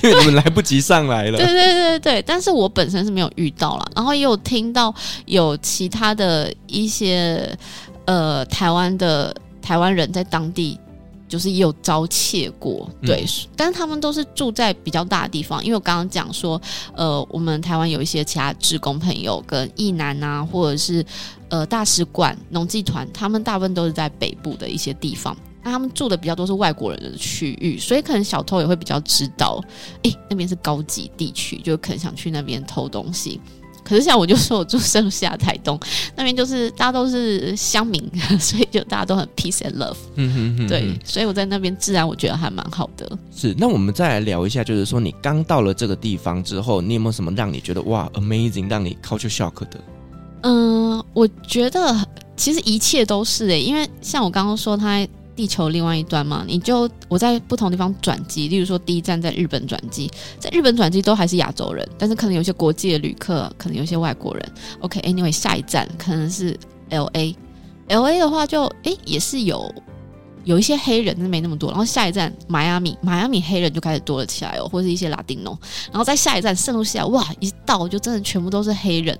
[0.02, 1.36] 因为你们来不及上来了。
[1.39, 4.94] 对对对对对，但是我本身是没有遇到啦，然后也有听到
[5.26, 7.58] 有其他的一些
[8.06, 10.80] 呃台湾的台湾人在当地
[11.28, 16.60] 就是也有遭窃过，对，嗯、但是他们都是住在比较大的地方，因为我刚刚讲说，
[16.96, 21.06] 呃，我们台湾有一些其他职工朋友跟义男啊，或者是
[21.50, 25.36] 呃大使馆、农技团，他们大部分都是在北部的一些地方。
[25.62, 29.62] 那他们住的比较多是外国人的区域，所以可能小偷也会比较知道，
[30.04, 33.42] 诶，那边是高级地区，就可能想去那边偷东西。
[33.84, 35.78] 可是像我就说我住圣路西亚台东
[36.16, 38.08] 那边，就是大家都是乡民，
[38.40, 39.98] 所以就大家都很 peace and love。
[40.16, 43.18] 嗯哼哼，对，所以我在那边自然我觉得还蛮好的。
[43.36, 49.80] 是，那我们再来聊一下，就是说你刚到了这个地方之后，你有没有什么让你觉得哇 amazing，让你 culture shock 的？
[50.41, 51.95] 嗯，我觉得
[52.36, 55.08] 其实一切都是诶、因为像我刚刚说它。
[55.36, 64.52] 地球另外一端嘛，你就我在不同地方转机，例如说第一站在日本转机，在日本转机都还是亚洲人，但是可能有些国际的旅客，可能有些外国人。
[64.82, 69.73] OK，Anyway，、下一站可能是 LA，LA 的话就诶也是有
[70.43, 71.69] 有一些黑人，但没那么多。
[71.69, 75.58] 然后下一站迈阿密，迈阿密黑人就开始多了起来哦，或是一些拉丁农。
[75.89, 79.17] 然后在下一站圣路西亚，哇，一到就真的全部都是黑人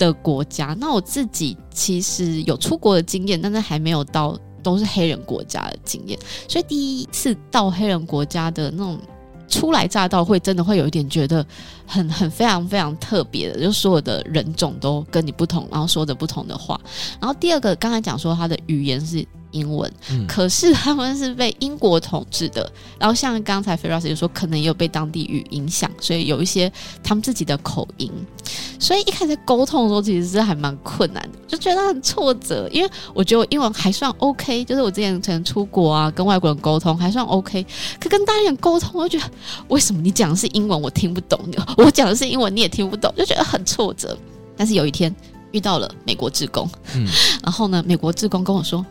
[0.00, 0.76] 的国家。
[0.80, 4.36] 那我自己其实有出国的经验，但是还没有到。
[4.62, 8.98] 都是黑人国家的经验，所以第一次到黑人国家的那种
[9.48, 11.42] 初来乍到，会真的会有一点觉得
[11.86, 16.78] 很 很非常非常特别的，就所有的人种都跟你不同，然后说着不同的话。
[17.18, 19.26] 然后第二个，刚才讲说他的语言是。
[19.52, 22.70] 英文，嗯、可是他们是被英国统治的。
[22.98, 26.70] 然后像刚才菲拉斯也说，可能也有被当地语影响，所以有一些
[27.02, 28.10] 他们自己的口音。
[28.78, 32.68] 所以一开始沟通的时候，其实是还蛮困难的，就觉得很挫折。
[32.72, 37.64] 因为我觉得我英文还算 OK，就是我之前曾出国啊，跟外国人沟通还算 OK。
[38.00, 39.32] 可跟当地人沟通，我就觉得
[39.68, 41.38] 为什么你讲的是英文，我听不懂；
[41.76, 44.16] 我讲的是英文，你也听不懂，就觉得很挫折。
[44.56, 45.14] 但是有一天
[45.52, 47.06] 遇到了美国志工，嗯、
[47.42, 48.84] 然后呢，美国志工跟我说。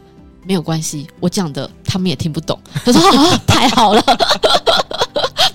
[0.49, 2.59] 没有关系，我讲的他们也听不懂。
[2.83, 4.01] 他说：“哦，太好了，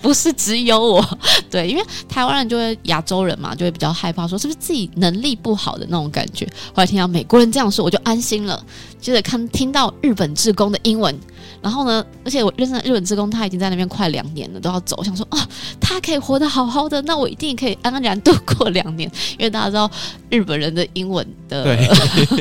[0.05, 1.19] 不是只有我。
[1.51, 6.45] ”对，因为台湾人就会亚洲人嘛，就会比较害怕，说是不是自己能力不好的那种感觉。
[6.75, 8.63] 后来听到美国人这样说，我就安心了。
[9.01, 11.19] 接着看听到日本志工的英文。
[11.63, 14.97] 然后呢，而且我认识的日本志工，他已经在那边快两年了，都要走。
[14.99, 15.49] 我想说啊，
[15.81, 19.11] 他可以活得好好的，那我一定可以安然度过两年。
[19.39, 19.91] 因为大家知道
[20.29, 21.89] 日本人的英文的对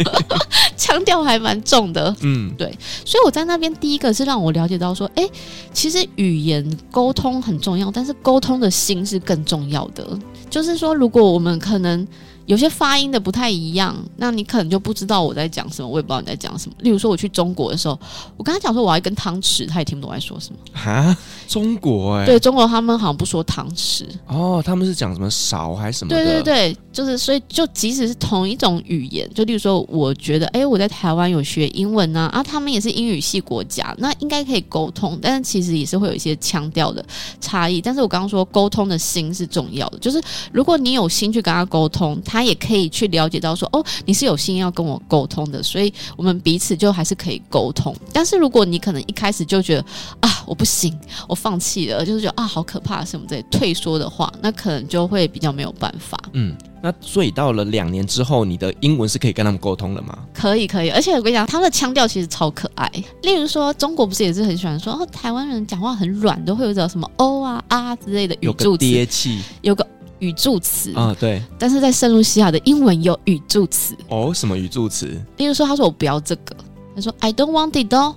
[0.76, 2.78] 腔调还蛮重的，嗯，对。
[3.06, 5.26] 所以我在那边第一个是让我了解到说，哎，
[5.72, 10.18] 其实语言沟通很很重要，但是沟通的心是更重要的。
[10.50, 12.08] 就是说，如果我们可能。
[12.46, 16.76] 有些发音的不太一样，那你可能就不知道我在讲什么，我也不知道你在讲什么。
[16.80, 17.98] 例如说，我去中国的时候，
[18.36, 20.58] 我跟他讲说我要一根汤匙，他也听不懂我在说什么。
[20.74, 21.16] 哈，
[21.48, 26.10] 中国哎、欸，对，中国他们好像不说汤匙哦，他们是讲什么勺还是什么？
[26.10, 37.04] 对对对，就是所以就即使是同一种语言，就例如说，我觉得哎、欸，我在台湾有学英文呢、啊，啊，他们也是英语系国家，那应该可以沟通，但是其实也是会有一些腔调的
[37.40, 37.80] 差异。
[37.80, 42.22] 但是我刚刚说沟通的心是重要的，就是如果你有心去跟他沟通。
[42.34, 47.96] 他也可以去了解到说，哦，你是有心要跟我沟通的，所以我们彼此就还是可以沟通。
[48.12, 49.86] 但是如果你可能一开始就觉得
[50.20, 50.92] 啊，我不行，
[51.30, 56.20] 我放弃了，就是觉得啊，好可怕什么之类退缩的话，那可能就会比较没有办法。
[56.32, 60.18] 嗯，那所以到了两年之后，你的英文是可以跟他们沟通的吗？
[60.34, 60.90] 可以，可以。
[60.90, 62.92] 而且我跟你讲，他们的腔调其实超可爱。
[63.22, 69.88] 例如说，中国不是也是很喜欢说，哦，台湾人讲话很软，都会有种什么哦啊啊之类的语助词，有个气，有个。
[70.20, 75.06] 语助词啊，对，但是在圣路西亚的英文有语助词哦，什么语助词？
[75.38, 76.56] 例如说，他说我不要这个，
[76.96, 78.16] 他说 I don't want it 哦，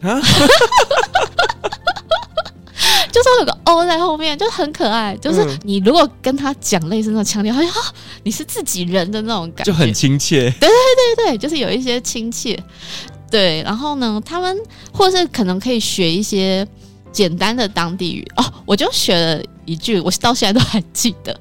[0.00, 0.20] 啊，
[3.12, 5.16] 就是有个 O 在后面，就很可爱。
[5.16, 7.70] 就是你如果跟他讲类似那种腔调，好像
[8.22, 10.50] 你是自己人的那种感觉，就很亲切。
[10.60, 12.58] 对对对对，就是有一些亲切。
[13.30, 14.56] 对，然后呢，他们
[14.92, 16.66] 或是可能可以学一些。
[17.12, 21.38] 简单的当地语哦，我就学了一句，我到现在都还记得。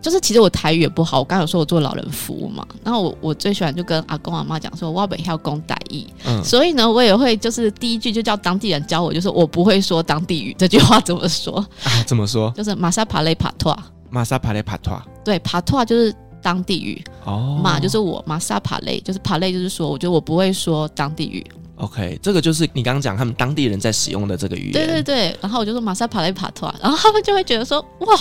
[0.00, 11.90] 就是其实我台语也不好，我刚刚有说我做老人服务嘛，然后我我最喜欢就跟阿公阿妈讲说，我本要公台语，嗯，所以呢，我也会就是第一句就叫当地人教我，就是我不会说当地语这句话怎么说啊？
[12.06, 12.50] 怎么说？
[12.56, 13.76] 就是马萨帕雷帕托，
[14.08, 21.44] 马萨帕雷帕托，对，帕托就是当地语哦，马就是我，马萨帕雷就是帕雷就是说，我觉得我不会说当地语。
[21.78, 24.72] OK，这个就是你刚刚讲他们当地人在使用的这个语言。
[24.72, 28.18] 对对对，然后我就说马萨帕雷帕托，然后他们就会觉得说哇，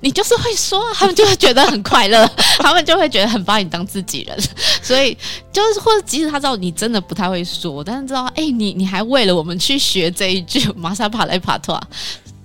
[0.00, 4.36] 你就是会说，他们就会觉得很快乐， 他们就会觉得很把你当自己人，
[4.82, 5.16] 所以
[5.52, 11.80] 就是或者即使他知道你真的不太会说，但是知道哎，你你还为了我们去学这一句马萨帕雷帕托。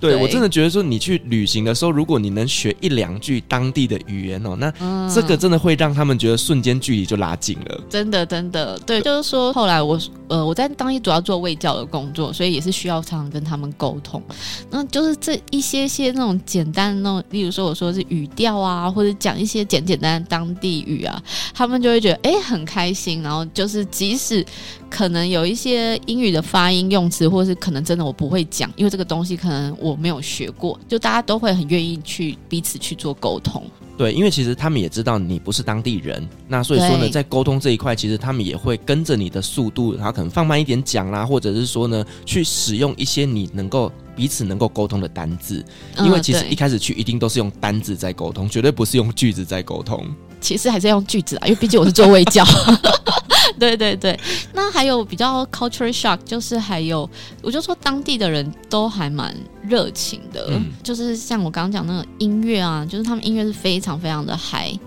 [0.09, 4.71] 对，我真的觉得说，你去旅行的时候，如果你能学一两句当地的语言哦，那
[5.13, 7.81] 这个真的会让他们觉得瞬间距离就拉近了。
[7.89, 14.21] 真的，真的，对，就是说，后来我呃，我在当地主要做卫教的工作，所以也是需要常常跟他们沟通。
[14.69, 21.21] 那就是这一些些那种简单的那种，例如说我说是语调啊，或者讲一些简简单的当地语啊，
[21.53, 24.45] 他们就会觉得哎很开心，然后就是即使。
[24.93, 33.65] 可能有一些英语的发音用词，或是可能真的我不会讲，因为这个东西可能我没有学过，就大家都会很愿意去彼此去做沟通。
[33.97, 45.65] 对，因为其实他们也知道你不是当地人，那所以说呢，在沟通这一块，其实他们也会跟着你的速度，然后可能放慢一点讲啦，或者是说呢，去使用一些你能够彼此能够沟通的单字。
[46.03, 50.05] 因为其实一开始去一定都是用单字在沟通，绝对不是用句子在沟通。
[50.39, 52.45] 其实还是要用句子啊，因为毕竟我是做卫教。
[53.59, 54.19] 对对对，
[54.53, 57.09] 那还有比较 culture shock，就是还有，
[57.41, 59.35] 我就说当地的人都还蛮
[59.67, 64.77] 热情的，嗯、就是像我刚刚讲那个音乐啊，就是他们音乐是非常非常的嗨。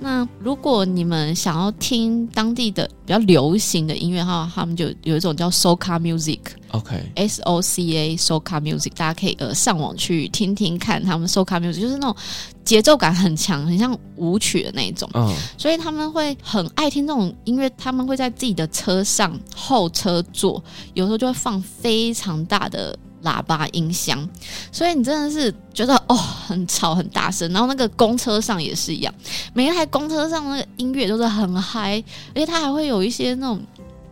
[0.00, 12.16] 那如果你们想要听当地的比较流行的音乐哈，他们就有一种叫 Soca Music，OK，S O C A Soca Music，大家可以呃上网去听听看，他们 Soca Music 就是那种
[12.64, 20.62] 节奏感很强，很像舞曲的那种，嗯，所以他们会很爱听这种音乐，他们会在自己的车上后车座，
[20.94, 22.96] 有时候就会放非常大的。
[23.22, 24.28] 喇叭音箱，
[24.70, 29.14] 所以你真的是觉得哦，很吵很大声，然后那个公车上也是一样，
[29.52, 32.02] 每一台公车上那个音乐都是很嗨，
[32.34, 33.60] 而且它还会有一些那种。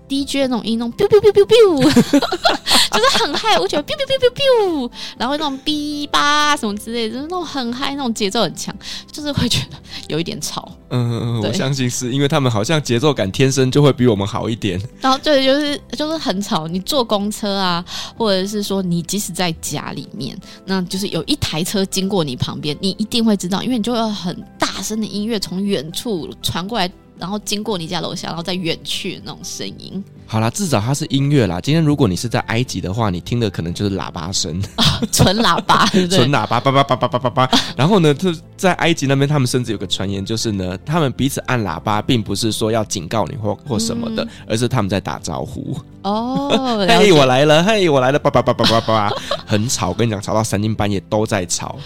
[0.08, 3.58] DJ 那种音，那种 biu biu biu biu biu，就是很嗨。
[3.58, 8.74] 我觉得 biu biu biu biu biu，然后那种 B 八什么之类的，就是那种很嗨，那种节奏很强，
[9.10, 9.76] 就是会觉得
[10.08, 10.70] 有一点吵。
[10.90, 14.80] 嗯，我相信是因为他们好像节奏感天生就会比我们好一点。
[15.00, 16.68] 然后对，就是就是很吵。
[16.68, 17.84] 你坐公车啊，
[18.16, 26.90] 或者是说你即使在家里面，那就是有一台车经过你旁边，你一定会知道，因为你就会很大声的音乐从远处传过来。
[27.18, 30.02] 然后经过你家楼下，然后再远去的那种声音。
[30.28, 31.60] 好啦，至少它是音乐啦。
[31.60, 34.60] 今天如果你是在埃及的话，你听的可能就是喇叭声，
[35.12, 36.18] 纯喇叭， 对对？
[36.18, 37.58] 纯喇叭，叭叭叭叭叭叭叭。
[37.76, 45.78] 然后呢，就在埃及那边，他们甚至有个传言，就是呢，他们彼此按喇叭，并不是说要警告你或或什么的，嗯、而是他们在打招呼。
[46.02, 49.12] 哦， 嘿，我来了，嘿，我来了，叭叭叭叭叭叭，
[49.46, 49.90] 很吵。
[49.90, 51.76] 我跟你讲，吵到三更半夜都在吵。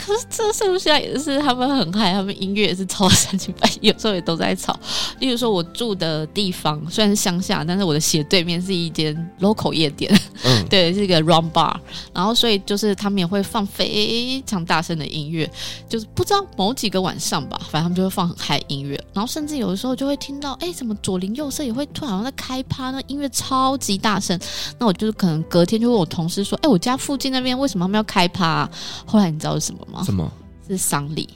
[0.00, 2.12] 可是这是不是也是他们很嗨？
[2.14, 4.74] 他们音乐也是吵到三更半夜，有时候也都在吵。
[5.18, 10.10] 例如说，我住的地方虽然是乡下，但是我的斜对面是一间 local 夜店，
[10.42, 11.76] 嗯， 对，是一个 rum bar，
[12.14, 15.48] 然后所以就是他们也会放非常大声的音乐，
[15.86, 24.38] 就是不知道某几个晚上吧，反正他们就会放很嗨音乐，然后甚至有的时候就会听到，哎，怎么左邻右舍也会突然在开趴，呢音乐超级大声，
[24.78, 28.70] 那我就是可能隔天就问我同事说，哎，我家附近那边为什么他们要开趴啊？
[29.04, 30.02] 后来你知道是什么吗？
[30.04, 30.30] 什么？
[30.68, 31.28] 是丧礼。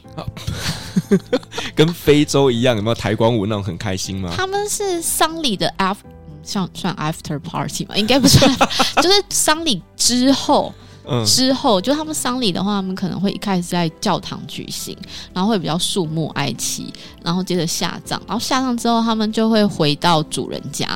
[1.74, 4.32] 跟非洲一样，有没有抬棺舞那种很开心吗？
[4.36, 5.96] 他们是丧礼的 after，
[6.44, 7.96] 像算 after party 吗？
[7.96, 8.48] 应该不算，
[9.02, 10.72] 就是丧礼之后，
[11.04, 14.96] 嗯，之后就他们丧礼的话，他们可能会一开始在教堂举行，
[15.32, 16.92] 然后会比较肃穆哀戚，
[17.24, 20.86] 然后接着下葬，然后下葬之后，他们就会回到主人家，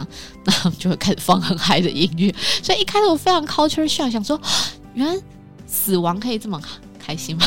[0.45, 2.33] 然后就会开始放很嗨的音乐。
[2.63, 4.41] 所以一开始我非常 culture shock，想说，
[4.95, 5.21] 原来
[5.67, 6.61] 死亡可以这么
[7.09, 7.47] 开心吗？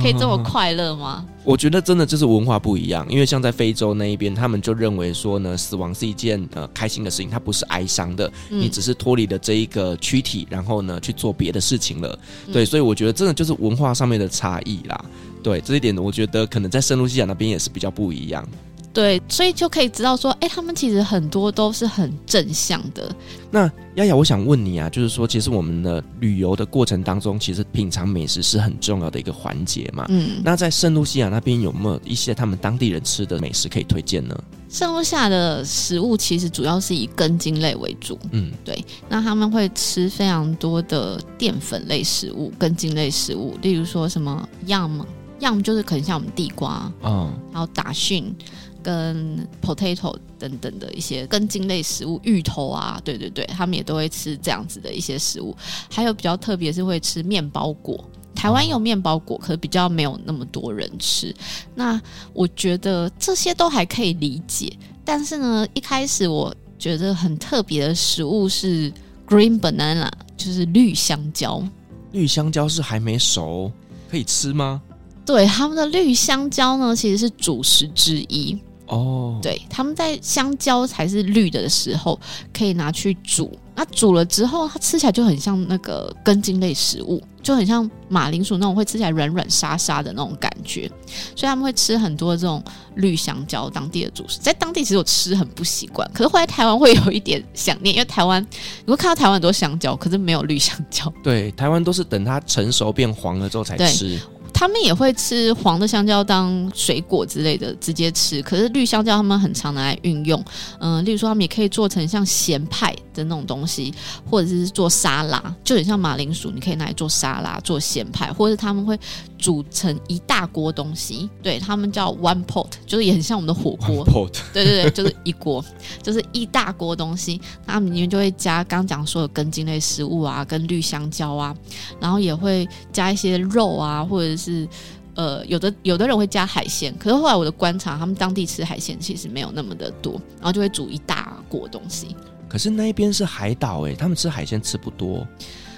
[0.00, 1.26] 可以这么快乐吗？
[1.42, 12.16] 我觉得真的就是文化不一样，因为像在非洲那一边，他们就认为说呢，死亡是一件呃开心的事情，它不是哀伤的，嗯、你只是脱离了这一个躯体，然后呢去做别的事情了。
[12.46, 15.04] 嗯、对，所以我觉得真的就是文化上面的差异啦。
[15.42, 18.46] 对，这一点我觉得可能在圣路西亚那边也是比较不一样。
[18.92, 23.10] 对，所以就可以知道说，哎，他们其实很多都是很正向的。
[23.50, 30.04] 那丫丫，我想问你啊，就是说，其实我们的旅游的过程当中，其实品尝美食是很重要的一个环节嘛。
[30.10, 30.42] 嗯。
[30.44, 34.38] 那在圣露西亚那边有没有一些他们当地人吃的美食可以推荐呢？
[34.68, 38.18] 圣露西亚的食物其实主要是以根茎类为主。
[38.32, 38.84] 嗯，对。
[39.08, 48.34] 那他们会吃非常多的淀粉类食物、根茎类食物，例如说什么 yam，yam 就是可能像我们地瓜，嗯，然后打训。
[48.82, 55.56] 跟 potato 等等的一些根茎类食物，芋头啊，对对对，他们也都会吃这样子的一些食物。
[55.90, 61.34] 还有比较特别是会吃面包果，台湾有面包果，可是比较没有那么多人吃。
[61.74, 62.00] 那
[62.34, 68.92] 我觉得这些都还可以理解，但是呢，一开始我觉得很特别的食物是
[69.26, 71.62] green banana，就是绿香蕉。
[72.10, 73.72] 绿香蕉是还没熟，
[74.10, 74.82] 可以吃吗？
[75.24, 78.58] 对，他们的绿香蕉呢，其实是主食之一。
[78.92, 82.18] 哦，对，他们在香蕉才是绿的时候，
[82.52, 83.50] 可以拿去煮。
[83.74, 90.86] 那煮了之后，它吃起来就很像那个根茎类食物，就很像马铃薯那种会吃起来软软沙沙的那种感觉。
[91.34, 92.62] 所以他们会吃很多这种
[92.96, 94.38] 绿香蕉，当地的主食。
[94.42, 98.46] 在当地其实我吃很不习惯，可是后来台湾会有一点想念，因为台湾
[98.84, 101.10] 你会看到台湾很多香蕉，可是没有绿香蕉。
[101.24, 104.20] 对，台湾都是等它成熟变黄了之后才吃。
[104.62, 110.40] 他们也会吃黄的香蕉当水果之类的直接吃，可是绿香蕉他们很常拿来运用，
[110.78, 113.92] 嗯、呃，例如说他们也可以做成像咸派的那种东西，
[114.30, 118.96] 或者是做沙拉，就很像马铃薯，你可以拿来做沙拉、做咸派，或者他们会
[119.36, 124.30] 煮成一大锅东西，对，他们叫 one pot，就是也很像我们的火锅，pot.
[124.54, 125.64] 对对对，就是一锅，
[126.00, 131.52] 就是一大锅东西，他们里面就会加刚讲说的根茎类食物啊，跟绿香蕉啊，
[131.98, 134.68] 然后也会加一些肉啊，或者是是
[135.14, 142.16] 呃，有的有的人会加海鲜，可是后来我的观察，他们当地吃海鲜其实没有那么的多，然后就会煮一大锅东西。
[142.48, 145.26] 可是那一边是海岛诶，他们吃海鲜吃不多。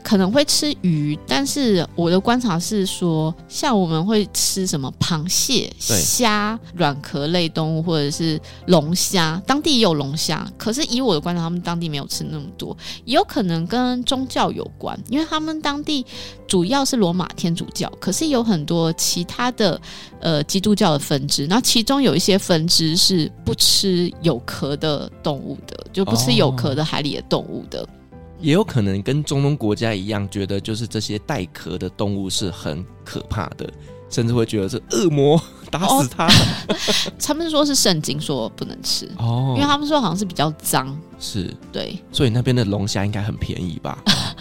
[0.04, 10.46] 可能会吃鱼，但是我的观察是说，像我们会吃什么螃蟹、虾、软壳类动物，或者是龙虾，当地也有龙虾。
[10.58, 12.76] 可是以我的观察，他们当地没有吃那么多，
[13.06, 16.04] 也有可能跟宗教有关，因为他们当地
[16.46, 19.80] 主要是罗马天主教，可是有很多其他的
[20.20, 27.88] 呃基督教的分支，那其中有一些分支是不吃有壳的动物的，就不吃有壳的海里的动物的。
[28.44, 33.66] 也有可能跟中东国家一样，觉得就是这些带壳的动物是很可怕的，
[34.10, 35.40] 甚至会觉得是恶魔，
[35.70, 36.26] 打死它。
[36.26, 36.30] 哦、
[37.18, 43.98] 他们说是圣经说不能吃哦，因为他们说好像是比较脏，是对，所以那边的龙虾应该很便宜吧？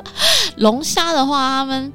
[0.57, 1.91] 龙虾的话，他们。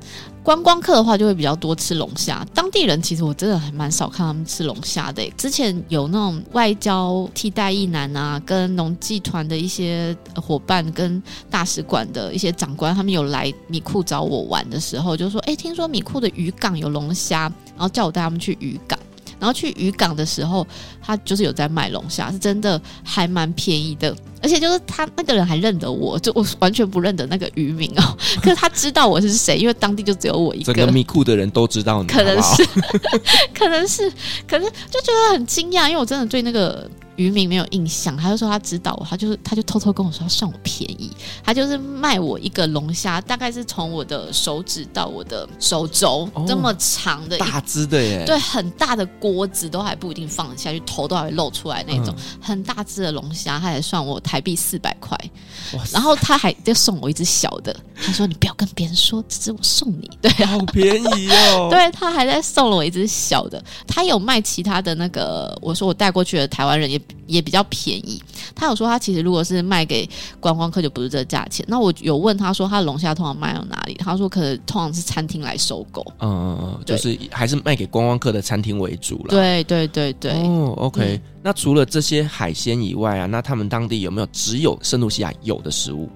[0.49, 5.23] 观光客的话就会比较多吃龙虾，当地人其实我真的还蛮少看他们吃龙虾的。
[5.37, 17.41] 之前有那种外交替代役男啊，跟农技团的一些伙伴，跟大使馆的一些长官，他们有来米库找我玩的时候，就说：“哎，听说米库的渔港有龙虾，
[17.77, 18.99] 然后叫我带他们去渔港。”
[19.39, 20.67] 然后去渔港的时候，
[21.01, 24.15] 他就是有在卖龙虾，是真的还蛮便宜的。
[24.41, 28.17] 而且就是他那个人还认得我，就我完全不认得那个渔民哦。
[28.41, 30.73] 可是他知道我是谁，因为当地就只有我一个。
[30.73, 32.65] 整个米库的人都知道你，可能是，
[33.55, 34.09] 可能是，
[34.47, 36.89] 可是就觉得很惊讶，因为我真的对那个。
[37.19, 41.11] 渔民没有印象，他就说他知道我，他就是他就偷偷跟我说要算我便宜，
[41.43, 55.19] 他就是卖我一个龙虾，大概是从我的手指到我的手肘、哦、这么长的大只的耶，对，很大的锅子都还不一定放得下去，头都还会露出来那种、嗯、很大只的龙虾，他还算我台币四百块，
[55.93, 67.01] 然后他还就送我一只小的，他说你不要跟别人说，这只我送你， 对，好便宜哦， 对，他还在送了我一只小的，他有卖其他的那个，我说我带过去的台湾人也。
[67.29, 68.21] 也比较便宜，
[68.55, 70.09] 他有说他其实如果是卖给
[70.41, 71.65] 观光客就不是这个价钱。
[71.69, 73.95] 那我有问他说他的龙虾通常卖到哪里？
[73.95, 76.05] 他说可能通常是餐厅来收购。
[76.19, 79.27] 嗯嗯嗯，就是还是卖给观光客的餐厅为主了。
[79.29, 80.33] 对对对对。
[80.33, 81.21] 哦，OK、嗯。
[81.43, 86.09] 那除了这些海鲜以外啊，那他们当地有没有只有圣露西亚有的食物？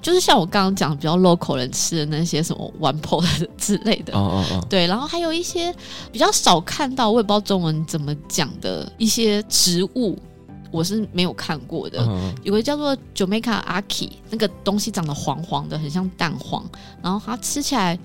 [0.00, 4.12] 就是像我刚刚讲比较 local 人吃的那些什么 one pot 之类的。
[4.14, 4.66] 哦哦哦。
[4.70, 5.74] 对，然后还有一些
[6.12, 10.16] 比较少看到，我也不知道中文怎么讲的一些植物。
[10.70, 16.64] 我是没有看过的，嗯、有个叫做 Jamaica Ackee，那个东西长得黄黄的，很像蛋黄，
[17.02, 17.98] 然后它吃起来。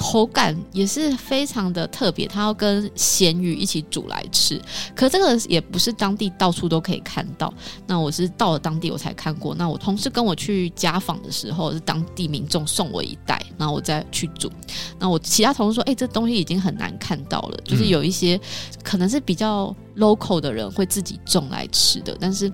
[0.00, 4.58] 口感也是非常的特别，它要跟咸鱼一起煮来吃。
[4.96, 7.52] 可这个也不是当地到处都可以看到。
[7.86, 9.54] 那我是到了当地我才看过。
[9.54, 14.50] 那我同事跟我去家访的时候，是当地民众送我一袋，然后我再去煮。
[14.98, 18.40] 那我其他同事说：“哎、欸，这东西已经很难看到了，就是有一些
[18.82, 22.50] 可能是比较 local 的人会自己种来吃的，但是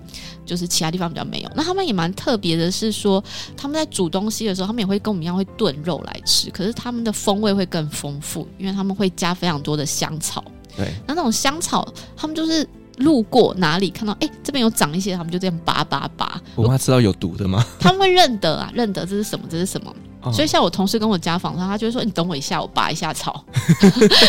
[0.47, 1.51] 就是其他地方比较没有。
[1.55, 3.23] 那他们也蛮特别的，是说
[3.55, 7.37] 他们在煮东西的时候，他们也会跟我们一样会炖肉来吃，可是他们的风。
[7.37, 10.43] 味会更丰富，因为他们会加非常多的香草。
[10.75, 12.67] 对，那那种香草，他们就是
[12.97, 16.41] 路过哪里看到，哎，这边有长一些，他们就这样拔拔拔。
[16.55, 17.63] 我妈知道有毒的吗？
[17.79, 19.93] 他们会认得啊，认得这是什么，这是什么。
[20.33, 23.43] 所以像我同事跟我家访他，他就会说：“你等我一下，我拔一下草。”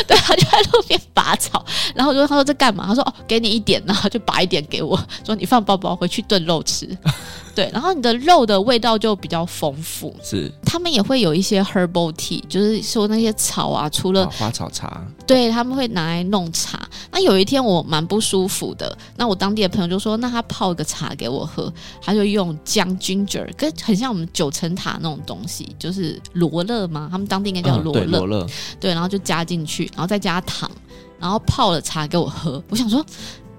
[0.07, 1.65] 对，他就在路边拔草，
[1.95, 6.89] 然后我就他说：“这干嘛？”他说：“哦，给你一点，然后就拔一点给我，说你放包包回去炖肉吃。”
[7.59, 10.15] 对，然后你的肉的味道就比较丰富。
[10.23, 16.89] 是，他们也会有一些 herbal tea，就是说那些草啊，除了、哦、花草茶，对，他们会拿来弄茶。
[17.11, 27.09] 那有一天我蛮不舒服的，那我当地的朋友就说：“那他泡一个茶给我喝。”他就用姜 ginger，跟很像我们九层塔那种东西，就是罗勒嘛？
[27.11, 28.01] 他们当地应该叫罗勒。
[28.03, 28.47] 嗯、对，罗勒。
[28.79, 30.71] 对，然后就加进去，然后再加糖，
[31.19, 32.63] 然后泡了茶给我喝。
[32.69, 33.05] 我想说。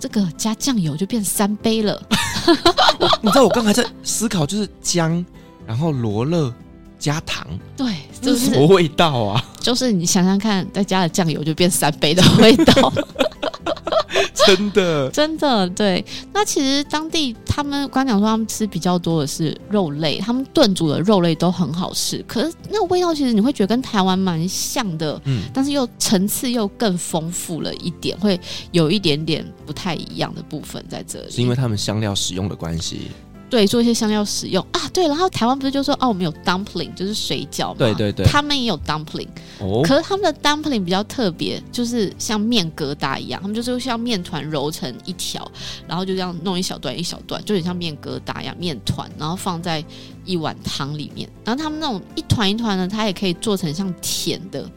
[0.01, 2.01] 这个加酱油就变三杯了。
[3.21, 5.25] 你知道我刚才在思考，就是姜，
[5.65, 6.53] 然后罗勒
[6.97, 9.43] 加糖，对，就是什么味道啊？
[9.59, 12.91] 就是你想想看，再加了酱油就变三杯的味道。
[14.45, 16.03] 真的，真的对。
[16.33, 22.23] 那其实当地他们刚讲说他们吃比较多的是肉类，他们炖煮的肉类都很好吃。
[22.27, 28.39] 可是那个味道其实你会觉得跟台湾蛮像的，嗯，但是又层次又更丰富了一点，会
[28.71, 31.31] 有一点点不太一样的部分在这里。
[31.31, 33.11] 是因为他们香料使用的关系。
[33.49, 34.65] 对，做一些香料使用。
[34.71, 39.27] 啊，对，然后台湾不是就说哦，我们有 dumpling，就是水饺嘛，对对对，他们也有 dumpling，
[39.59, 45.49] 哦，可是他们的 dumpling 比较特别，就是像面疙瘩一样，他们就是像面团揉成一条，
[45.87, 49.83] 然后就这样弄一小段一小段，就很像面疙瘩一样面团，然后放在
[50.25, 54.69] 一碗汤里面，然后他们那种一团一团的，它也可以做成像甜的。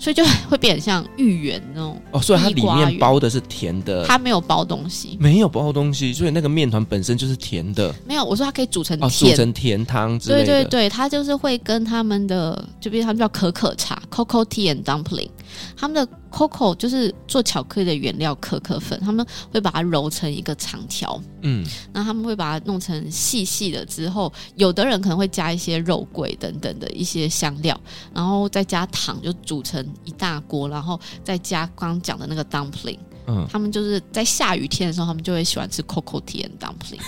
[0.00, 7.94] 所以就会变得像芋圆那种哦，所以它里面包的是甜的，它没有包东西，没有包东西，所以那个面团本身就是甜的。
[8.06, 10.44] 没有，我说它可以煮成甜，哦、煮成甜汤之类的。
[10.46, 15.28] 对对对，它就是会跟他们的，就比如他们叫可可茶 （Cocoa Tea and Dumpling），
[15.76, 27.78] 他们的 Cocoa 就是做巧克力的原料可可粉，他们会把它揉成一个长条，嗯，那他们会把它弄成细细的之后，有的人可能会加一些肉桂等等的一些香料，
[28.14, 29.80] 然后再加糖，就煮成。
[30.04, 32.98] 一大锅，然后再加刚刚讲的那个 dumpling，
[33.30, 37.00] 嗯，他们就是在下雨天的时候，他们就会喜欢吃 tea and dumpling，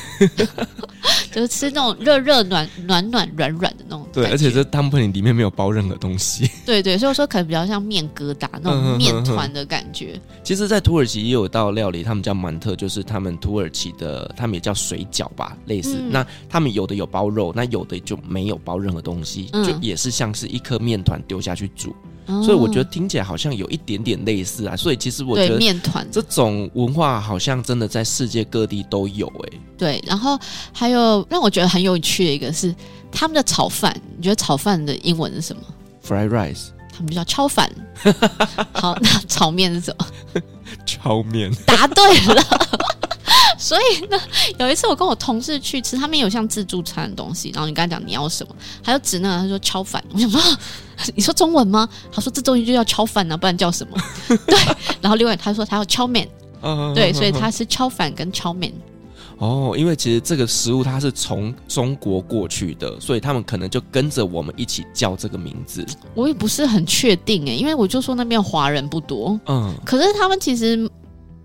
[1.33, 4.07] 就是吃那种热热暖暖暖软软的那种。
[4.13, 6.49] 对，而且这 dumpling 里面没有包任何东西。
[6.65, 10.21] 对对，所以说可能比较像面疙瘩那种面团的感觉。
[10.45, 15.97] 其实，在土耳其也有道料理，他们叫馒特，就是他们土耳其的，他们也叫水饺吧，类似。
[15.99, 21.95] 嗯、那他们有的有包肉，那有的就没有包任何东西，嗯、就也是像是一颗面团丢下去煮。
[22.27, 29.61] 所以我觉得听起来好像有一点点类似啊，所以其实我觉得面团这种文化好像真的在世界各地都有哎、欸。
[29.77, 30.39] 对，然后
[30.73, 32.75] 还有让我觉得很有趣的一个是
[33.11, 35.63] 他们的炒饭，你觉得炒饭的英文是什么
[36.07, 37.71] ？Fried rice，他们就叫超饭。
[38.73, 40.07] 好，那炒面是什么？
[40.87, 41.53] 炒面。
[41.67, 42.43] 答对了。
[43.59, 44.19] 所以呢，
[44.59, 50.03] 有一次我跟我同事去吃，他们有像自助餐的东西，然后你跟他讲你要什么，他就指那个，他说超饭。
[50.13, 50.41] 我想说，
[51.15, 51.89] 你说中文吗？
[52.11, 53.97] 他说这东西就叫超饭呢，不然叫什么？
[54.47, 54.57] 对。
[55.01, 56.29] 然后另外他说他要超面，
[56.95, 58.73] 对，所以他是超饭跟敲面。
[59.39, 65.85] 哦，因为其实这个食物它是从中国过去的，所以他们可能就跟着我们一起叫这个名字。
[66.15, 70.89] 我也不是很确定哎，因为我就说那边华人不多，嗯，可是他们其实。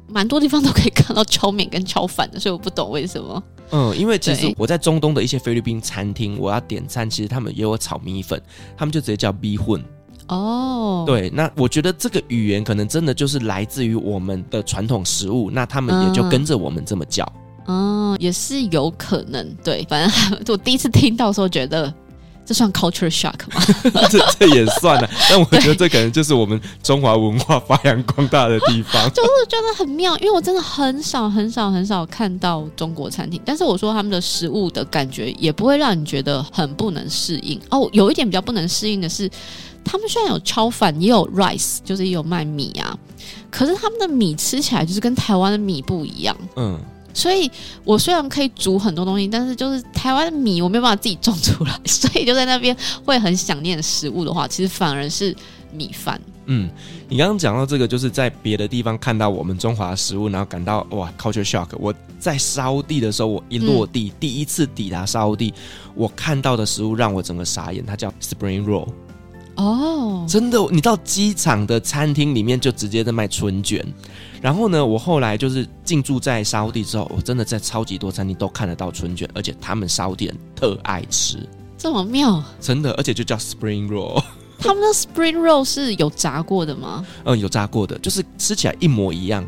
[0.09, 3.43] 蛮多地方都可以看到炒面跟炒饭的，所以我不懂为什么。
[3.71, 8.41] 嗯，因为其实我在中东的一些菲律宾餐厅，我要点餐，其实他们也有炒米粉，
[8.77, 9.81] 他们就直接叫 bihun。
[10.29, 17.25] 哦，对，那我觉得这个语言可能真的就是来自于我们的传统食物，那他们也就跟着我们这么叫。
[17.67, 19.55] 嗯，也是有可能。
[19.63, 21.93] 对，反正 我第一次听到的时候觉得。
[22.47, 23.61] 这算 culture shock 吗？
[24.09, 29.03] 这这也算了，但我觉得这可能就是我们中华文化发扬光大的地方。
[29.11, 37.89] 就是觉得很妙，因为我真的很少很少很少看到中国餐厅，但是我说他们的食物的感觉也不会让你觉得很不能适应哦。
[37.91, 39.29] 有一点比较不能适应的是，
[39.83, 42.97] 他们虽然有超饭，也有 rice，就是也有卖米啊，
[43.51, 46.33] 可是他们的米吃起来就是跟台湾的米不一样。
[46.55, 46.79] 嗯。
[47.17, 47.49] 所以，
[47.83, 55.35] 我虽然可以煮很多东西，但是就是台湾的米我没有办法自己种出来，所以就在那边会很想念食物的话，其实反而是
[55.73, 56.21] 米饭。
[56.45, 56.69] 嗯，
[57.09, 61.67] 你刚刚讲到这个，就是在别的地方看到我们中华食物，然后感到哇，culture shock。
[61.79, 65.53] 我在沙乌地的时候，我一落地，嗯、第一次抵达沙乌地，
[65.95, 68.87] 我看到的食物让我整个傻眼，它叫 spring roll。
[69.55, 73.83] 哦，真的，你到机场的餐厅里面就直接在卖春卷。
[74.41, 81.37] 然后呢，我后来就是进驻在沙乌地之后，我真的在超级多餐厅都看得到春卷，而且他们沙乌地人特爱吃，
[81.77, 84.23] 这么妙，真的，而且就叫 Spring Roll。
[84.59, 87.05] 他们的 Spring Roll 是有炸过的吗？
[87.25, 89.45] 嗯，有炸过的，就是吃起来一模一样。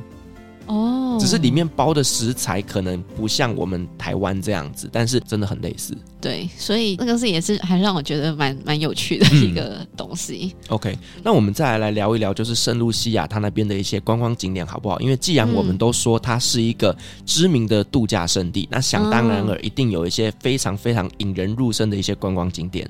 [0.70, 5.98] 哦，只是里面包的食材可能不像我们台湾这样子，但是真的很类似。
[6.22, 10.54] 对，所以那个是也是还让我觉得蛮蛮有趣的一个东西。
[10.68, 15.00] 嗯、OK，那我们再来来聊一聊，就是圣露西亚它那边的一些观光景点好不好？
[15.00, 16.96] 因为既然我们都说它是一个
[17.26, 22.88] 知名的度假胜地，嗯、那想当然尔一定有一些非常非常引人入胜的一些观光景点。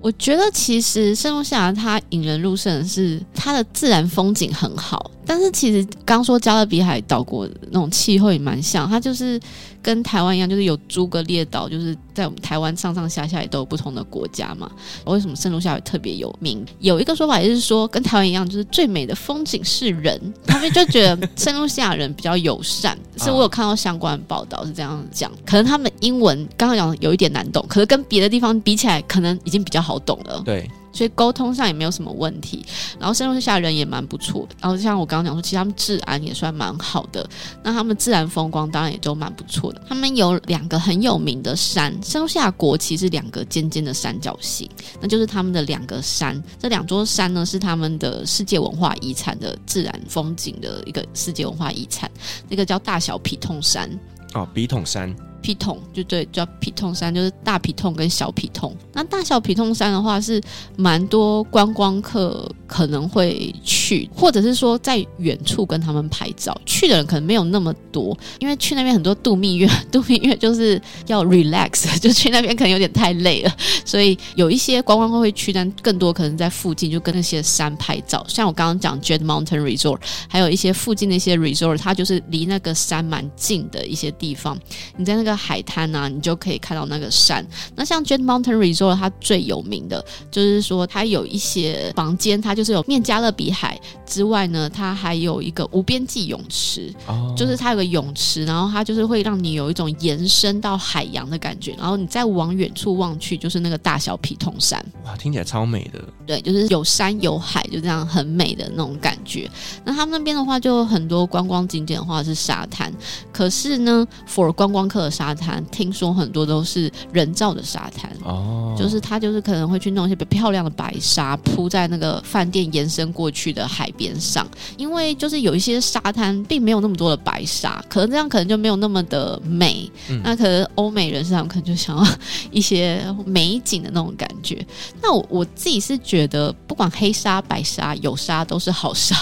[0.00, 5.10] 我觉得其实圣露西亚它引人入胜的是它的自然风景很好。
[5.30, 9.40] 但是其实刚说加勒比海岛国那种气候也蛮像，它就是
[9.80, 14.68] 跟台湾一样，就是有诸个列岛，就是在我们台湾上上下下也都有不同的国家嘛。
[15.04, 16.66] 为什么圣路西亚特别有名？
[16.80, 22.98] 有一个说法也是说，跟台湾一样，就是最美的风景是人，他们就觉得圣路西亚人比较友善。
[23.18, 30.42] 是我有看到相关的报道是这样讲，可能他们英文刚刚讲有一点难懂，可是跟别的地方比起来，可能已经比较好懂了。
[30.44, 30.68] 对。
[30.92, 32.64] 所以沟通上也没有什么问题。
[32.98, 37.28] 然后圣露西亚人也蛮不错的，然后像我刚刚讲说，其实他们治安也算蛮好的。
[37.62, 39.82] 那他们自然风光当然也都蛮不错的。
[39.88, 44.68] 他们有两个很有名的山，圣露西亚国旗是两个尖尖的三角形，
[45.00, 46.42] 那就是他们的两个山。
[46.58, 52.10] 这两座山呢是他们的世界文化遗产的自然风景的一个世界文化遗产，
[52.48, 53.90] 那个叫大小皮痛山。
[54.34, 55.14] 哦，笔筒山。
[55.42, 58.74] 皮痛就对，叫皮痛山，就是大皮痛跟小皮痛。
[58.92, 60.40] 那大小皮痛山的话，是
[60.76, 66.56] 蛮多观光客可能会去，或者是说在远处跟他们拍照。
[66.64, 73.52] 去的人可能没有那么多，因为去那边很多度蜜月， 度蜜月就是要 relax， 就去那边可能有点太累了，
[73.84, 78.24] 所以有一些观光客会去，但更多可能在附近就跟那些山拍照。
[78.28, 79.98] 像我刚刚讲 Jet Mountain Resort，
[80.28, 84.56] 还有一些附近的一些 resort，它就是离那个山蛮近的一些地方，
[84.96, 85.40] 你在那个。
[85.40, 87.44] 海滩啊，你就可以看到那个山。
[87.74, 101.74] 那像 Jet Mountain Resort，它最有名的就是说，它有一些房间，它就是有面加勒比海之外呢，它还有一个无边际泳池，哦，就是它有个泳池，然后它就是会让你有一种延伸到海洋的感觉。
[101.78, 104.84] 然后你再往远处望去，就是那个大小皮痛山。
[105.04, 106.02] 哇，听起来超美的。
[106.26, 109.48] 对，就是有山有海，就这样很美的那种感觉。
[109.84, 112.92] 那他们那边的话，就很多观光景点的话是沙滩，
[113.32, 115.10] 可是呢，for 观光客的。
[115.20, 124.46] 沙滩听说很多都是人造的沙滩哦，就是他就是可能会去弄一些比较漂亮的白沙铺在那个饭店延伸过去的海边上，
[124.76, 129.90] 因为就是有一些沙滩并没有那么多的白沙，可能这样可能就没有那么的美。
[130.08, 132.06] 嗯、那可能欧美人士他们可能就想要
[132.50, 134.64] 一些美景的那种感觉。
[135.02, 139.16] 那我我自己是觉得，不管黑沙白沙有沙都是好沙，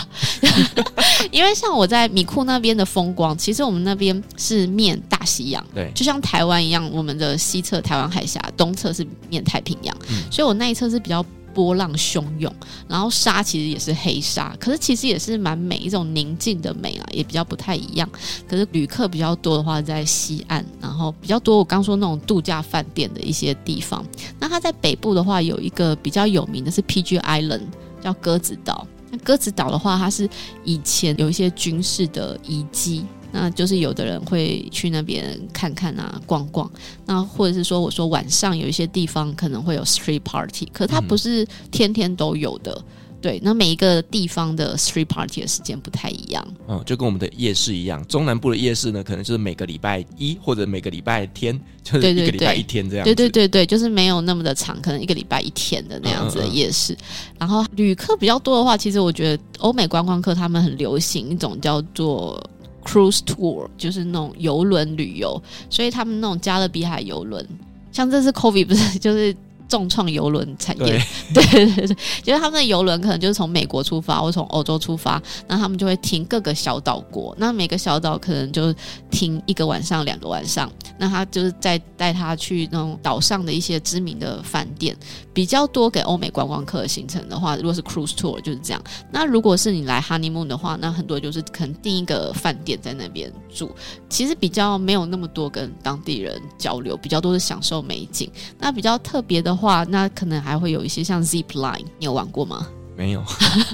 [1.30, 5.90] 因为像我在米库那边的风光，其实我们那边是面大西洋，对。
[5.94, 11.24] 就像台湾一样，我们的西侧台湾海峡，东侧是面太平洋，嗯、所以我那一侧是比较
[11.58, 12.54] 波浪汹涌，
[12.86, 18.08] 然后沙其实也是黑沙，可是其实也是蛮美，一种宁静的美啊，也比较不太一样。
[18.48, 24.06] 可是旅客比较多的话，在西岸，然后比较多我刚说那种度假饭店的一些地方。
[24.38, 27.62] 那它在北部的话，有一个比较有名的是 PG Island，
[28.00, 28.86] 叫鸽子岛。
[29.10, 30.30] 那鸽子岛的话，它是
[30.62, 33.04] 以前有一些军事的遗迹。
[33.40, 36.68] 那就是有的人会去那边看看啊，逛逛。
[37.06, 42.72] 那或者是说，我说晚上有一些地方可能会有 street party，可是它不是天天都有的。
[42.76, 42.84] 嗯、
[43.20, 46.44] 对，那每一个地方的 street party 的时间不太一样。
[46.66, 53.04] 嗯，就跟我们的夜市一样，中南部的夜市呢，可能就是每个礼拜一或者每个礼拜天，就是一个礼拜一天这样。
[53.04, 56.92] 对对对对，就是没有那么的长，可能一个礼拜一天的那样子的夜市。
[56.94, 62.42] 嗯嗯嗯，然后旅客比较多的话，其实我觉得欧美观光客他们很流行一种叫做。
[62.88, 67.46] Cruise tour 就是那种游轮旅游，所以他们那种加勒比海游轮，
[67.92, 69.36] 像这次 Kobe 不是 就是。
[69.68, 70.98] 重创游轮产业，
[71.34, 78.74] 对 对对对，就是他们的游轮可能就是从美国出发或从欧洲出发，那他们就会停各个小岛国，那每个小岛可能就
[79.10, 84.96] 停一个晚上、两个晚上，那他就是再带他去那种岛上的一些知名的饭店，
[85.34, 88.82] 比较多给欧美观光客的行程的话，如果是 cruise tour 就是这样。
[89.10, 93.70] 那如果是你来 honeymoon 的话，那很多就是可能订一个饭店在那边住，
[94.08, 98.30] 其实比较没有那么多跟当地人交流，比较多是享受美景。
[98.58, 99.57] 那比较特别的。
[99.58, 102.66] 话那可能还会有一些像 zip line，你有玩过吗？
[102.96, 103.22] 没有。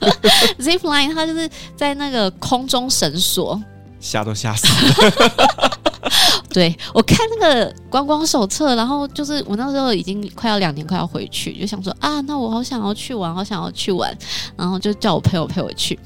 [0.58, 3.62] zip line 它就是在那个空中绳索，
[4.00, 5.78] 吓都吓死了。
[6.54, 14.16] 对，我看那个观光手册，然后就是我那时候已经快要两年，快要回去，就想说啊，那我好想要去玩，好想要去玩，
[14.56, 15.98] 然后就叫我朋友陪我去，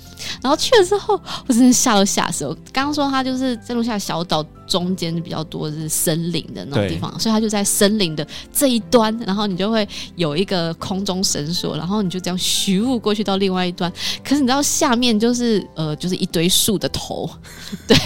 [0.43, 2.47] 然后去了之后，我真的吓都吓死。
[2.47, 4.43] 我刚刚说他就是在路下小岛。
[4.69, 13.91] 中间比较多的是森林的那种地方，所以它就在森林的这一端，然后你就会有一个空中绳索，然后你就这样咻过去到另外一端。
[14.23, 17.27] 可是你知道下面就是呃，就是一堆树的头，
[17.87, 17.97] 对，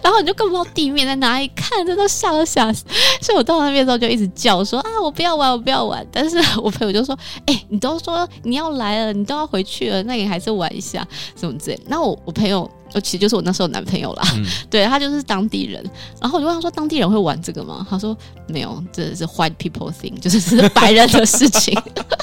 [0.00, 2.84] 然后你就看不到地面在哪里，看着都吓都吓死。
[3.20, 6.06] 所以我到那边的时候就一直叫说啊，我不要玩，我不要玩。
[6.12, 7.16] 但是我朋友就说，
[7.46, 11.80] 哎、欸，你都说你要来了，你都要回去了，那你还是玩一下什么之类。
[11.86, 12.70] 那我我朋友。
[13.02, 15.84] 其实就是我那时候男朋友啦，嗯、对，他就是当地人，
[16.20, 18.16] 然后我就问他说：“当地人会玩这个吗？”他说
[18.46, 21.76] ：“没有，这是 white people thing，就是是白人的事情，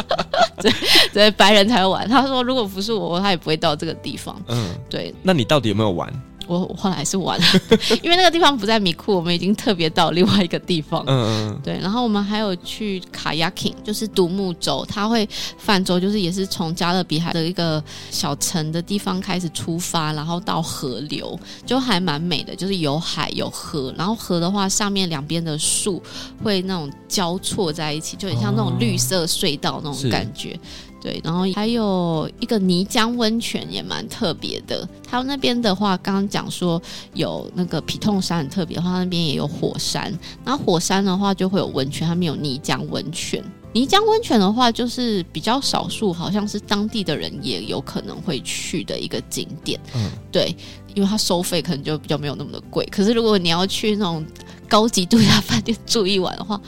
[0.62, 0.74] 对
[1.12, 5.14] 对，白人才会玩。”他说：“如果不是我，他也不会到这个地方。”嗯，对。
[5.22, 6.10] 那你到底有没有玩？
[6.52, 7.46] 我我后来还是玩了，
[8.04, 11.02] 因为那个地方不在米库，我们已经特别到另外一个地方。
[11.08, 11.80] 嗯嗯，对。
[11.80, 15.28] 然后我们还有去卡亚 king，就是独木舟，它会
[15.58, 26.04] 泛舟，就是也是从加勒比海的一个小城的地方开始出发，然后到河流，就还蛮美的，就是有海有河，然后河的话上面两边的树
[26.44, 30.52] 会那种交错在一起，就很像那种绿色隧道那种感觉。
[30.54, 30.60] 哦
[31.02, 34.88] 对，然后还有一个泥浆温泉也蛮特别的。
[35.10, 36.80] 他们那边的话，刚刚讲说
[37.16, 40.16] 有那个皮痛山很特别的话，那边也有火山。
[40.46, 43.44] 然后火山的话就会有温泉，他们有泥浆温泉。
[43.74, 49.80] 泥浆温泉的话，就是比较少数，好像是当地的人也有可能会去的一个景点。
[49.96, 50.56] 嗯，对，
[50.94, 52.86] 因为它收费可能就比较没有那么的贵。
[52.92, 54.24] 可是如果你要去那种
[54.70, 56.62] 高级度假饭店 住一晚的话，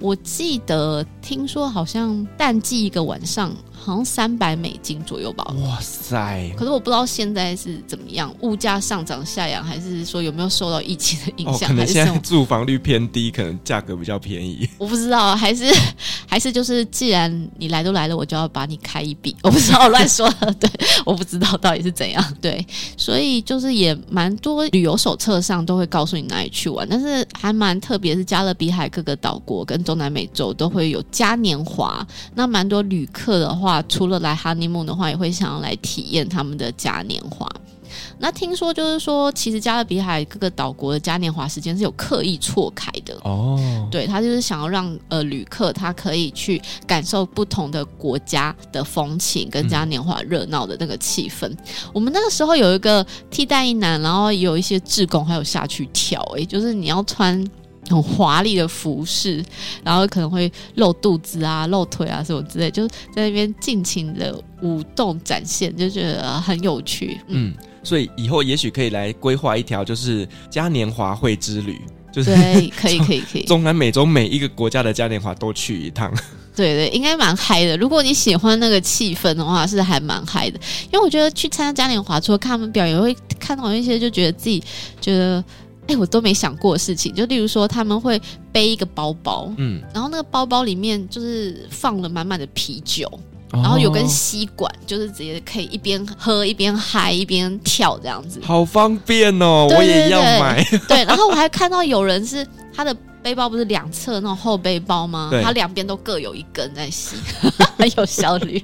[0.00, 3.50] 我记得听说好像淡季一个晚上。
[3.88, 5.42] 好像三百美金左右吧。
[5.62, 6.52] 哇塞！
[6.54, 11.54] 可是我不知道现在是怎么样，物价上涨下扬，还是说有没有受到疫情的影响？
[11.54, 14.68] 哦，可能现在住房率偏低，可能价格比较便宜。
[14.76, 15.64] 我不知道，还是
[16.26, 19.34] 还是就是，既然你来都来了，我就要把你开一笔。
[19.42, 20.52] 我不知道，我乱说了。
[20.60, 20.70] 对，
[21.06, 22.22] 我不知道到底是怎样。
[22.42, 22.64] 对，
[22.94, 32.06] 所以就是也蛮多旅游手册上都会告诉你哪里去玩，但是还蛮特别，是加勒比海各个岛国跟中南美洲都会有嘉年华。
[32.34, 33.77] 那蛮多旅客的话。
[33.88, 37.48] 除了来 honeymoon 的话，也会想要来体验他们的嘉年华。
[38.18, 43.58] 那听说就是说，其实加勒比海各个岛国的嘉年华时间是有刻意错开的哦。
[43.90, 51.48] 对，他就是想要让呃旅客他可以去感受不同的国家的风情跟嘉年华热闹的那个气氛。
[51.48, 51.58] 嗯、
[51.94, 57.42] 我们那个时候有一个替代一男，然后有一些志工还有下去跳，诶，就是你要穿。
[57.88, 59.42] 很华丽的服饰，
[59.82, 67.18] 然后可能会露肚子啊、露腿啊什么之类，就在那边尽情的舞动展现，就觉得很有趣。
[67.28, 71.80] 嗯，嗯，所以以后也许可以来规划一条，就是嘉年华会之旅，
[72.12, 76.12] 就是对，可以可以可以，中南美洲每一个国家的嘉年华都去一趟。
[76.54, 77.76] 对对，应该蛮嗨的。
[77.76, 80.58] 如果你喜欢那个气氛的话，是还蛮嗨的。
[80.90, 84.62] 因为我觉得去参加嘉年华，除了看他们表演，会看到一些就觉得自己
[85.00, 85.42] 觉得。
[85.88, 88.20] 哎，我都没想过的事情，就例如说他们会
[88.52, 93.06] 背一个包包，嗯，然后那个包包里面就是放了满满的啤酒，
[93.52, 99.66] 哦、然后有根吸管，就是直接可以一边喝一边嗨一边跳这样子，好方便哦！
[99.68, 100.62] 对对对，我也要买。
[100.86, 105.30] 对，然后我还看到有人是他的背包不是两侧那种后背包吗？
[105.42, 107.16] 他两边都各有一根在吸，
[107.78, 108.62] 很有效率。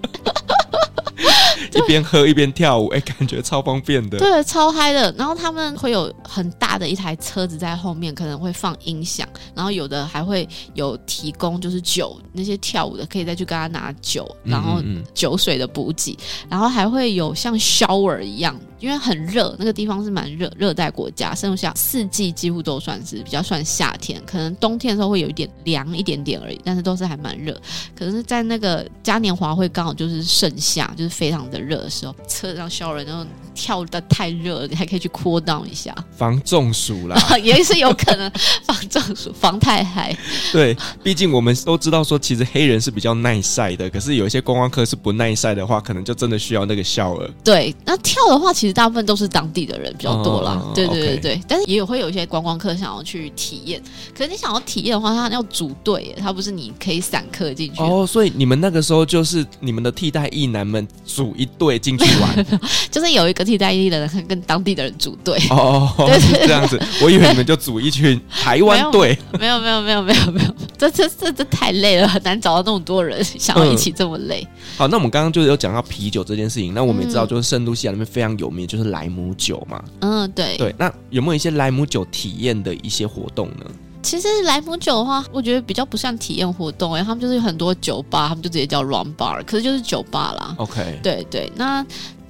[1.72, 4.18] 一边喝一边跳舞，哎、欸，感觉超方便的。
[4.18, 5.12] 对，超嗨的。
[5.16, 16.16] 然后他们会有很大的一台车子在后面，可能会放音响，然后有的还会有提供就是酒，那些跳舞的可以再去跟他拿酒，然后酒水的补给，
[16.48, 18.58] 然后还会有像 shower 一样。
[18.80, 27.58] 因为很热，那个地方是蛮热，热带国家，剩下四季几乎都算是比较算夏天，可能冬天的时候会有一点凉一点点而已，但是都是还蛮热。
[27.96, 38.30] 可是，在那个嘉年华会刚好就是盛夏，就是非常的热的时候，车上烧人，然后跳的太热了，你还可以去 cool down 一下，防中暑啦， 也是有可能
[38.64, 40.14] 防中暑，防太嗨。
[40.52, 47.30] 对，毕竟我们都知道说，其实黑人是比较耐晒的，可是有一些观光客是不耐晒的话，可能就真的需要那个 shower。
[47.42, 48.74] 对，那跳的话，其实。
[48.74, 53.80] 大部分都是当地的人比较多啦，哦、对对对对但是也有会有一些观光客想要去体验。
[54.12, 58.04] 可是你想要体验的话，他要组队耶，他不是你可以散客进去哦。
[58.04, 62.46] 所以你们那个时候就是你们的替代役男们组一队进去玩，
[62.90, 66.80] 就是有一个替代役的人跟当地的人组队哦， 对 这样子。
[67.00, 74.44] 我以为你们就组一群台湾队，没有没有没有没有没有，没有，这这这这太累了，很难找到那么多人想要一起这么累。
[74.44, 78.64] 嗯、好，那我们刚刚就是有讲到啤酒这件事情，那我们也知道就是圣露西亚那边非常有名。
[78.66, 83.66] 就是莱姆酒嘛，嗯，对对，那有没有一些莱姆酒体验的一些活动呢？
[84.04, 90.54] 其实莱姆酒的话，我觉得比较不像体验活动，哎，他们就是有很多酒吧，他们就直接叫 rum bar，可是就是酒吧啦。
[90.58, 91.84] OK，对对，那。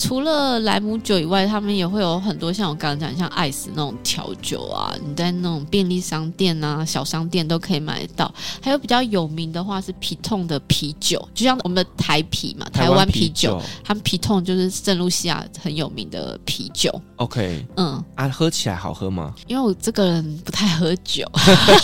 [0.05, 8.31] 除了莱姆酒以外，他们也会有很多像我刚刚讲，像艾斯那种调酒啊，你在那种便利商店啊、小商店都可以买得到。
[8.61, 16.93] 还有比较有名的话是皮痛的啤酒，就像我们的台啤嘛，台湾啤酒，他们皮痛就是圣露西亚很有名的啤酒。
[17.17, 19.35] OK，嗯，啊，喝起来好喝吗？
[19.47, 21.27] 因为我这个人不太喝酒，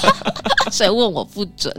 [0.70, 1.74] 所以问我不准。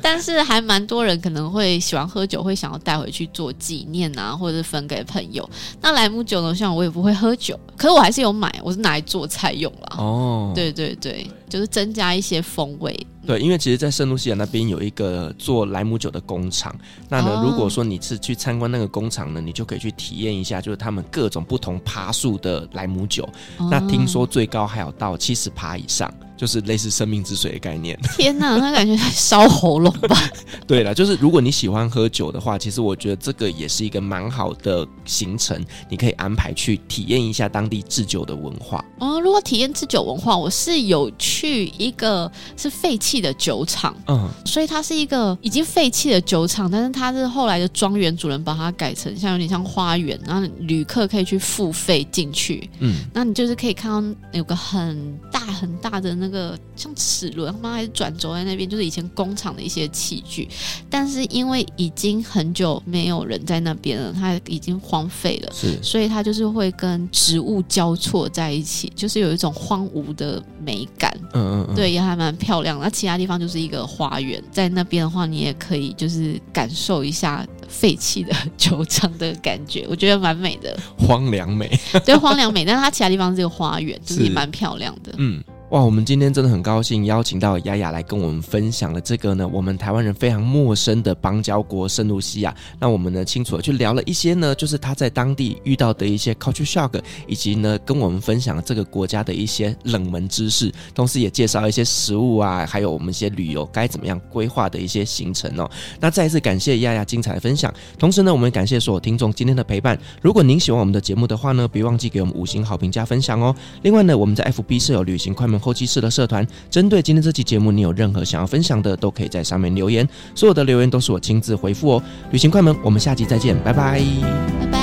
[0.00, 5.48] 但是还蛮多人可能会喜欢喝酒，会想要带回去做纪念啊，或者是分给朋友。
[5.80, 6.54] 那莱姆酒呢？
[6.54, 9.96] 像我也不会喝酒，可是我还是有买，我是拿来做菜用啦。
[9.98, 13.06] 哦，对对对，就是增加一些风味。
[13.26, 16.74] 对，因为其实，在圣露西亚那边有一个做莱姆酒的工厂。
[17.08, 23.22] 那呢，哦、如果说你是去参观那个工厂呢，你就可以去体验一下，就是他们各种不同爬数的莱姆酒。
[23.58, 26.12] 哦、那听说最高还有到七十趴以上。
[26.36, 27.98] 就是类似生命之水的概念。
[28.16, 30.16] 天哪，那感觉烧喉咙吧？
[30.66, 38.84] 对了，就是如果你喜欢喝酒的话，其实我觉得这个也是一个蛮好的行程，你可以安排去体验一下当地制酒的文化。
[38.98, 56.58] 哦，如果体验制酒文化，我是有去一个是废弃的酒厂，嗯，所以它是一个已经废弃的酒厂，但是它是后来的庄园主人把它改成像有点像花园，然后旅客可以去付费进去，嗯，那你就是可以看到有个很大很大的那个。
[56.74, 60.48] 像齿轮，他妈还是转轴在那边，就是以前工厂的一些器具，
[60.88, 72.80] 但是因为已经很久没有人在那边了，它已经荒废了，是，所以它就是会跟植物交错在一起，就是有一种荒芜的美感，嗯嗯嗯，对，也还蛮漂亮。
[72.80, 81.70] 那其他地方就是一个花园，在那边的话，你也可以就是感受一下废弃的球场的感觉，我觉得蛮美的，荒凉美，
[82.04, 85.44] 对，荒凉美，但是它其他地方是一个花园，就是也蛮漂亮的，嗯。
[85.72, 92.54] 哇，我们今天真的很高兴邀请到亚亚来跟我们分享了这个呢，我们台湾人非常陌生的邦交国圣露西亚。
[92.78, 105.66] 那我们呢，清楚的去聊了一些呢，就是他在当地遇到的一些 culture shock，以及呢，跟我们分享了这个国家的一些冷门知识，同时也介绍一些食物啊，还有我们一些旅游该怎么样规划的一些行程哦。
[105.98, 109.98] 那再一次感谢亚亚精彩的分享，同时呢，我们感谢所有听众今天的陪伴。
[110.20, 113.56] 如果您喜欢我们的节目的话呢，别忘记给我们五星好评加分享哦。
[113.80, 115.61] 另外呢，我们在 FB 设有旅行快门。
[115.62, 122.02] 后期室的社团，针对今天这期节目，你有任何想要分享的，都可以在上面留言，所有的留言都是我亲自回复哦。
[122.32, 124.81] 旅行快门，我们下期再见，拜拜。